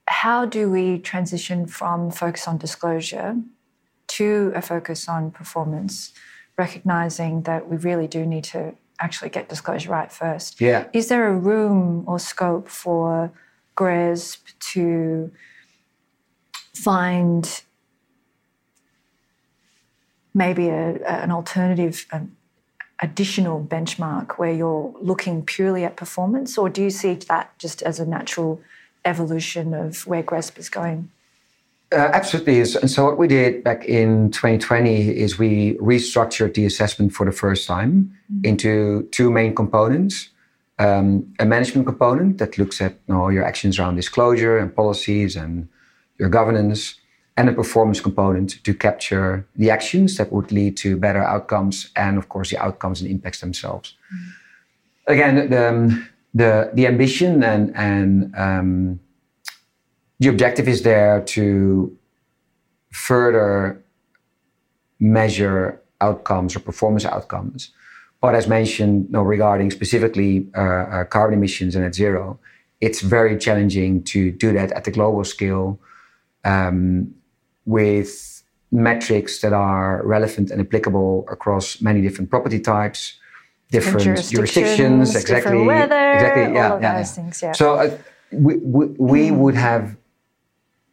how 0.08 0.46
do 0.46 0.62
we 0.76 0.86
transition 1.12 1.68
from 1.68 2.12
focus 2.12 2.48
on 2.48 2.58
disclosure 2.58 3.30
to 4.08 4.52
a 4.56 4.62
focus 4.62 5.08
on 5.16 5.32
performance 5.32 6.14
recognizing 6.58 7.44
that 7.44 7.70
we 7.70 7.78
really 7.78 8.08
do 8.08 8.26
need 8.26 8.46
to 8.56 8.74
actually 9.00 9.30
get 9.30 9.50
disclosure 9.50 9.92
right 9.92 10.12
first? 10.12 10.60
Yeah. 10.60 10.88
Is 10.94 11.10
there 11.10 11.28
a 11.28 11.38
room 11.50 12.04
or 12.08 12.20
scope 12.20 12.68
for 12.68 13.32
GRESB 13.78 14.40
to 14.74 15.32
find 16.74 17.62
maybe 20.34 20.68
a, 20.68 20.96
an 21.06 21.32
alternative 21.32 22.06
um, 22.12 22.36
additional 23.02 23.64
benchmark 23.64 24.34
where 24.34 24.52
you're 24.52 24.94
looking 25.02 25.44
purely 25.44 25.84
at 25.86 25.96
performance, 25.96 26.58
or 26.58 26.70
do 26.70 26.84
you 26.84 26.90
see 26.90 27.14
that 27.14 27.58
just 27.60 27.82
as 27.84 28.00
a 28.00 28.06
natural 28.06 28.62
evolution 29.06 29.74
of 29.74 30.06
where 30.08 30.24
GRESB 30.24 30.58
is 30.58 30.70
going? 30.70 31.10
Uh, 31.92 32.10
absolutely. 32.14 32.60
And 32.60 32.92
so 32.92 33.06
what 33.06 33.18
we 33.18 33.28
did 33.28 33.64
back 33.64 33.86
in 33.86 34.30
2020 34.32 35.18
is 35.18 35.40
we 35.40 35.76
restructured 35.76 36.54
the 36.54 36.66
assessment 36.66 37.14
for 37.14 37.26
the 37.26 37.32
first 37.32 37.66
time 37.66 38.14
mm-hmm. 38.32 38.46
into 38.46 39.08
two 39.12 39.32
main 39.32 39.56
components 39.56 40.30
um, 40.80 41.34
a 41.40 41.46
management 41.46 41.88
component 41.88 42.38
that 42.38 42.58
looks 42.58 42.82
at 42.82 42.94
you 43.08 43.14
know, 43.14 43.30
your 43.30 43.44
actions 43.44 43.80
around 43.80 43.96
disclosure 43.96 44.58
and 44.58 44.76
policies 44.76 45.36
and 45.36 45.68
your 46.20 46.30
governance, 46.30 46.96
and 47.36 47.50
a 47.50 47.54
performance 47.54 48.00
component 48.00 48.64
to 48.64 48.74
capture 48.74 49.48
the 49.56 49.70
actions 49.70 50.18
that 50.18 50.32
would 50.32 50.52
lead 50.52 50.76
to 50.78 50.98
better 50.98 51.24
outcomes 51.24 51.92
and, 51.96 52.18
of 52.18 52.30
course, 52.30 52.50
the 52.50 52.58
outcomes 52.58 53.00
and 53.00 53.10
impacts 53.10 53.42
themselves. 53.42 53.94
Mm-hmm. 54.14 55.14
Again, 55.14 55.50
the, 55.50 55.70
um, 55.70 56.10
the, 56.34 56.72
the 56.74 56.88
ambition 56.88 57.44
and, 57.44 57.76
and 57.76 58.36
um, 58.36 59.00
the 60.20 60.30
objective 60.30 60.68
is 60.68 60.82
there 60.82 61.22
to 61.22 61.96
further 62.92 63.84
measure 65.00 65.80
outcomes 66.02 66.56
or 66.56 66.60
performance 66.60 67.06
outcomes 67.06 67.72
but 68.22 68.36
as 68.36 68.48
mentioned, 68.48 69.08
regarding 69.12 69.72
specifically 69.72 70.48
uh, 70.56 70.62
uh, 70.62 71.04
carbon 71.06 71.38
emissions 71.38 71.76
and 71.76 71.84
net 71.84 71.94
zero, 71.94 72.40
it's 72.82 73.02
very 73.02 73.38
challenging 73.38 74.04
to 74.04 74.32
do 74.32 74.54
that 74.54 74.72
at 74.72 74.84
the 74.84 74.92
global 74.92 75.24
scale 75.24 75.80
um, 76.44 77.14
with 77.66 78.44
metrics 78.72 79.42
that 79.42 79.54
are 79.54 80.02
relevant 80.06 80.52
and 80.52 80.62
applicable 80.62 81.26
across 81.30 81.82
many 81.82 82.02
different 82.02 82.30
property 82.30 82.60
types, 82.60 83.20
different, 83.72 84.00
different 84.00 84.30
jurisdictions, 84.30 85.16
exactly, 85.16 85.62
weather, 85.64 86.14
exactly, 86.14 86.54
yeah, 86.54 86.72
all 86.74 86.82
yeah, 86.82 86.98
yeah. 86.98 87.04
Things, 87.04 87.42
yeah. 87.42 87.52
So 87.52 87.76
uh, 87.76 87.98
we, 88.32 88.58
we, 88.58 88.86
we 88.98 89.30
mm. 89.30 89.38
would 89.38 89.56
have 89.56 89.96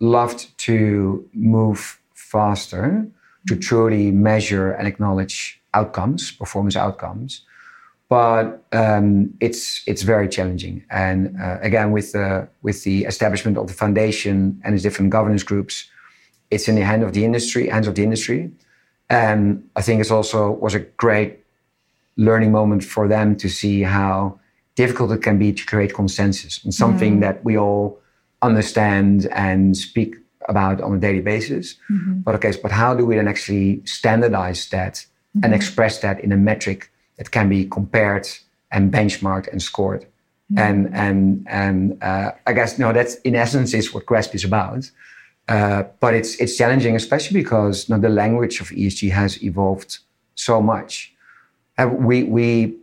loved 0.00 0.56
to 0.58 1.28
move 1.32 2.00
faster 2.12 3.06
to 3.48 3.56
truly 3.56 4.10
measure 4.10 4.72
and 4.72 4.87
acknowledge 4.88 5.60
outcomes, 5.74 6.32
performance 6.32 6.76
outcomes. 6.76 7.42
but 8.08 8.64
um, 8.72 9.32
it's 9.40 9.82
it's 9.87 10.02
very 10.02 10.28
challenging. 10.28 10.84
And 10.90 11.37
uh, 11.40 11.58
again, 11.62 11.90
with 11.90 12.12
the 12.12 12.48
with 12.62 12.84
the 12.84 13.04
establishment 13.04 13.56
of 13.58 13.66
the 13.66 13.72
foundation 13.72 14.60
and 14.62 14.74
its 14.74 14.82
different 14.82 15.10
governance 15.10 15.42
groups, 15.42 15.88
it's 16.50 16.68
in 16.68 16.74
the 16.74 16.84
hand 16.84 17.02
of 17.02 17.12
the 17.12 17.24
industry, 17.24 17.68
hands 17.68 17.87
of 17.87 17.94
the 17.94 18.02
industry. 18.02 18.50
And 19.10 19.68
I 19.76 19.82
think 19.82 20.00
it's 20.00 20.10
also 20.10 20.50
was 20.50 20.74
a 20.74 20.80
great 20.80 21.40
learning 22.16 22.52
moment 22.52 22.84
for 22.84 23.08
them 23.08 23.37
to 23.37 23.48
see 23.48 23.82
how 23.82 24.38
difficult 24.76 25.10
it 25.12 25.22
can 25.22 25.38
be 25.38 25.52
to 25.52 25.64
create 25.66 25.94
consensus 25.94 26.60
on 26.64 26.72
something 26.72 27.16
mm. 27.16 27.20
that 27.20 27.44
we 27.44 27.56
all 27.56 27.98
understand 28.42 29.26
and 29.32 29.76
speak 29.76 30.16
about 30.48 30.80
on 30.80 30.94
a 30.94 30.98
daily 30.98 31.20
basis. 31.20 31.76
Mm-hmm. 31.90 32.20
But 32.20 32.34
okay, 32.37 32.52
but 32.62 32.70
how 32.70 32.94
do 32.94 33.06
we 33.06 33.16
then 33.16 33.28
actually 33.28 33.82
standardize 33.87 34.68
that 34.70 35.06
mm-hmm. 35.37 35.44
and 35.44 35.55
express 35.55 36.01
that 36.01 36.20
in 36.20 36.33
a 36.33 36.37
metric 36.37 36.90
that 37.16 37.31
can 37.31 37.49
be 37.49 37.66
compared 37.66 38.29
and 38.70 38.92
benchmarked 38.92 39.49
and 39.49 39.62
scored? 39.62 40.07
Mm-hmm. 40.53 40.59
And 40.59 40.94
and 40.94 41.47
and 41.49 42.03
uh, 42.03 42.33
I 42.47 42.53
guess 42.53 42.79
no, 42.79 42.92
that's 42.92 43.16
in 43.16 43.35
essence 43.35 43.75
is 43.75 43.94
what 43.94 44.07
GRESB 44.07 44.35
is 44.35 44.44
about. 44.44 44.90
Uh, 45.49 45.85
but 46.01 46.14
it's 46.14 46.37
it's 46.37 46.57
challenging, 46.57 46.97
especially 46.97 47.42
because 47.42 47.88
you 47.88 47.94
know, 47.94 48.01
the 48.01 48.09
language 48.09 48.61
of 48.61 48.68
ESG 48.68 49.11
has 49.11 49.42
evolved 49.42 49.99
so 50.35 50.61
much. 50.61 51.12
Uh, 51.79 51.88
we 51.88 52.25
we 52.25 52.77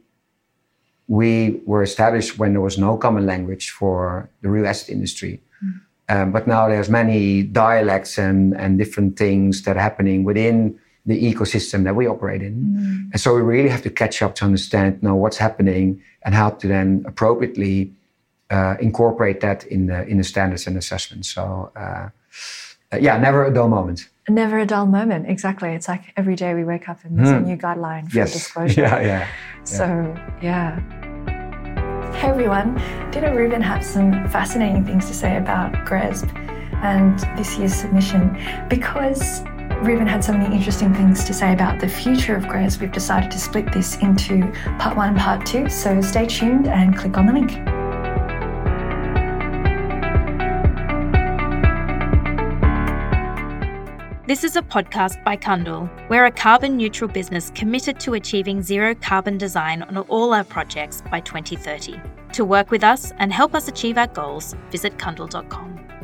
we 1.07 1.59
were 1.65 1.83
established 1.83 2.37
when 2.39 2.53
there 2.53 2.61
was 2.61 2.77
no 2.77 2.97
common 2.97 3.25
language 3.25 3.69
for 3.71 4.29
the 4.41 4.49
real 4.49 4.65
estate 4.65 4.93
industry. 4.93 5.41
Mm. 5.63 5.81
Um, 6.07 6.31
but 6.31 6.47
now 6.47 6.69
there's 6.69 6.89
many 6.89 7.43
dialects 7.43 8.17
and, 8.17 8.55
and 8.55 8.77
different 8.77 9.17
things 9.17 9.63
that 9.63 9.75
are 9.75 9.81
happening 9.81 10.23
within 10.23 10.79
the 11.05 11.33
ecosystem 11.33 11.83
that 11.83 11.95
we 11.95 12.07
operate 12.07 12.41
in. 12.41 12.53
Mm. 12.53 13.11
And 13.11 13.21
so 13.21 13.33
we 13.35 13.41
really 13.41 13.69
have 13.69 13.81
to 13.83 13.89
catch 13.89 14.21
up 14.21 14.35
to 14.35 14.45
understand 14.45 14.99
you 15.01 15.07
know, 15.07 15.15
what's 15.15 15.37
happening 15.37 16.01
and 16.23 16.35
how 16.35 16.51
to 16.51 16.67
then 16.67 17.03
appropriately 17.07 17.93
uh, 18.51 18.75
incorporate 18.79 19.39
that 19.41 19.63
in 19.65 19.87
the, 19.87 20.05
in 20.07 20.17
the 20.17 20.23
standards 20.23 20.67
and 20.67 20.77
assessments. 20.77 21.33
So, 21.33 21.71
uh, 21.75 22.09
uh, 22.93 22.97
yeah, 22.99 23.17
never 23.17 23.45
a 23.45 23.53
dull 23.53 23.69
moment. 23.69 24.09
Never 24.29 24.59
a 24.59 24.65
dull 24.65 24.85
moment. 24.85 25.27
Exactly. 25.27 25.69
It's 25.69 25.87
like 25.87 26.13
every 26.15 26.35
day 26.35 26.53
we 26.53 26.63
wake 26.63 26.87
up 26.87 27.03
and 27.03 27.17
there's 27.17 27.29
mm. 27.29 27.37
a 27.37 27.39
hmm. 27.39 27.45
new 27.45 27.57
guideline 27.57 28.09
for 28.09 28.17
yes. 28.17 28.33
disclosure. 28.33 28.81
Yeah, 28.81 29.01
yeah, 29.01 29.05
yeah. 29.05 29.27
So, 29.63 30.15
yeah. 30.41 30.79
Hey 32.13 32.27
everyone, 32.27 32.75
didn't 33.11 33.35
Ruben 33.35 33.61
have 33.61 33.83
some 33.83 34.11
fascinating 34.29 34.85
things 34.85 35.07
to 35.07 35.13
say 35.13 35.37
about 35.37 35.73
GRESB 35.87 36.29
and 36.83 37.17
this 37.35 37.57
year's 37.57 37.73
submission? 37.73 38.37
Because 38.69 39.43
Ruben 39.81 40.05
had 40.05 40.23
so 40.23 40.31
many 40.31 40.55
interesting 40.55 40.93
things 40.93 41.23
to 41.23 41.33
say 41.33 41.53
about 41.53 41.79
the 41.79 41.87
future 41.87 42.35
of 42.35 42.43
GRESB, 42.43 42.81
we've 42.81 42.91
decided 42.91 43.31
to 43.31 43.39
split 43.39 43.73
this 43.73 43.97
into 43.97 44.51
part 44.77 44.95
one 44.95 45.09
and 45.09 45.17
part 45.17 45.43
two. 45.43 45.69
So 45.69 45.99
stay 46.01 46.27
tuned 46.27 46.67
and 46.67 46.95
click 46.95 47.17
on 47.17 47.25
the 47.25 47.33
link. 47.33 47.51
This 54.27 54.43
is 54.43 54.55
a 54.55 54.61
podcast 54.61 55.23
by 55.23 55.35
Cundall. 55.35 55.89
We're 56.09 56.25
a 56.25 56.31
carbon 56.31 56.77
neutral 56.77 57.09
business 57.09 57.51
committed 57.55 57.99
to 58.01 58.13
achieving 58.13 58.61
zero 58.61 58.93
carbon 58.93 59.39
design 59.39 59.81
on 59.81 59.97
all 59.97 60.31
our 60.31 60.43
projects 60.43 61.01
by 61.09 61.21
2030. 61.21 61.99
To 62.33 62.45
work 62.45 62.69
with 62.69 62.83
us 62.83 63.11
and 63.17 63.33
help 63.33 63.55
us 63.55 63.67
achieve 63.67 63.97
our 63.97 64.07
goals, 64.07 64.55
visit 64.69 64.99
cundall.com. 64.99 66.00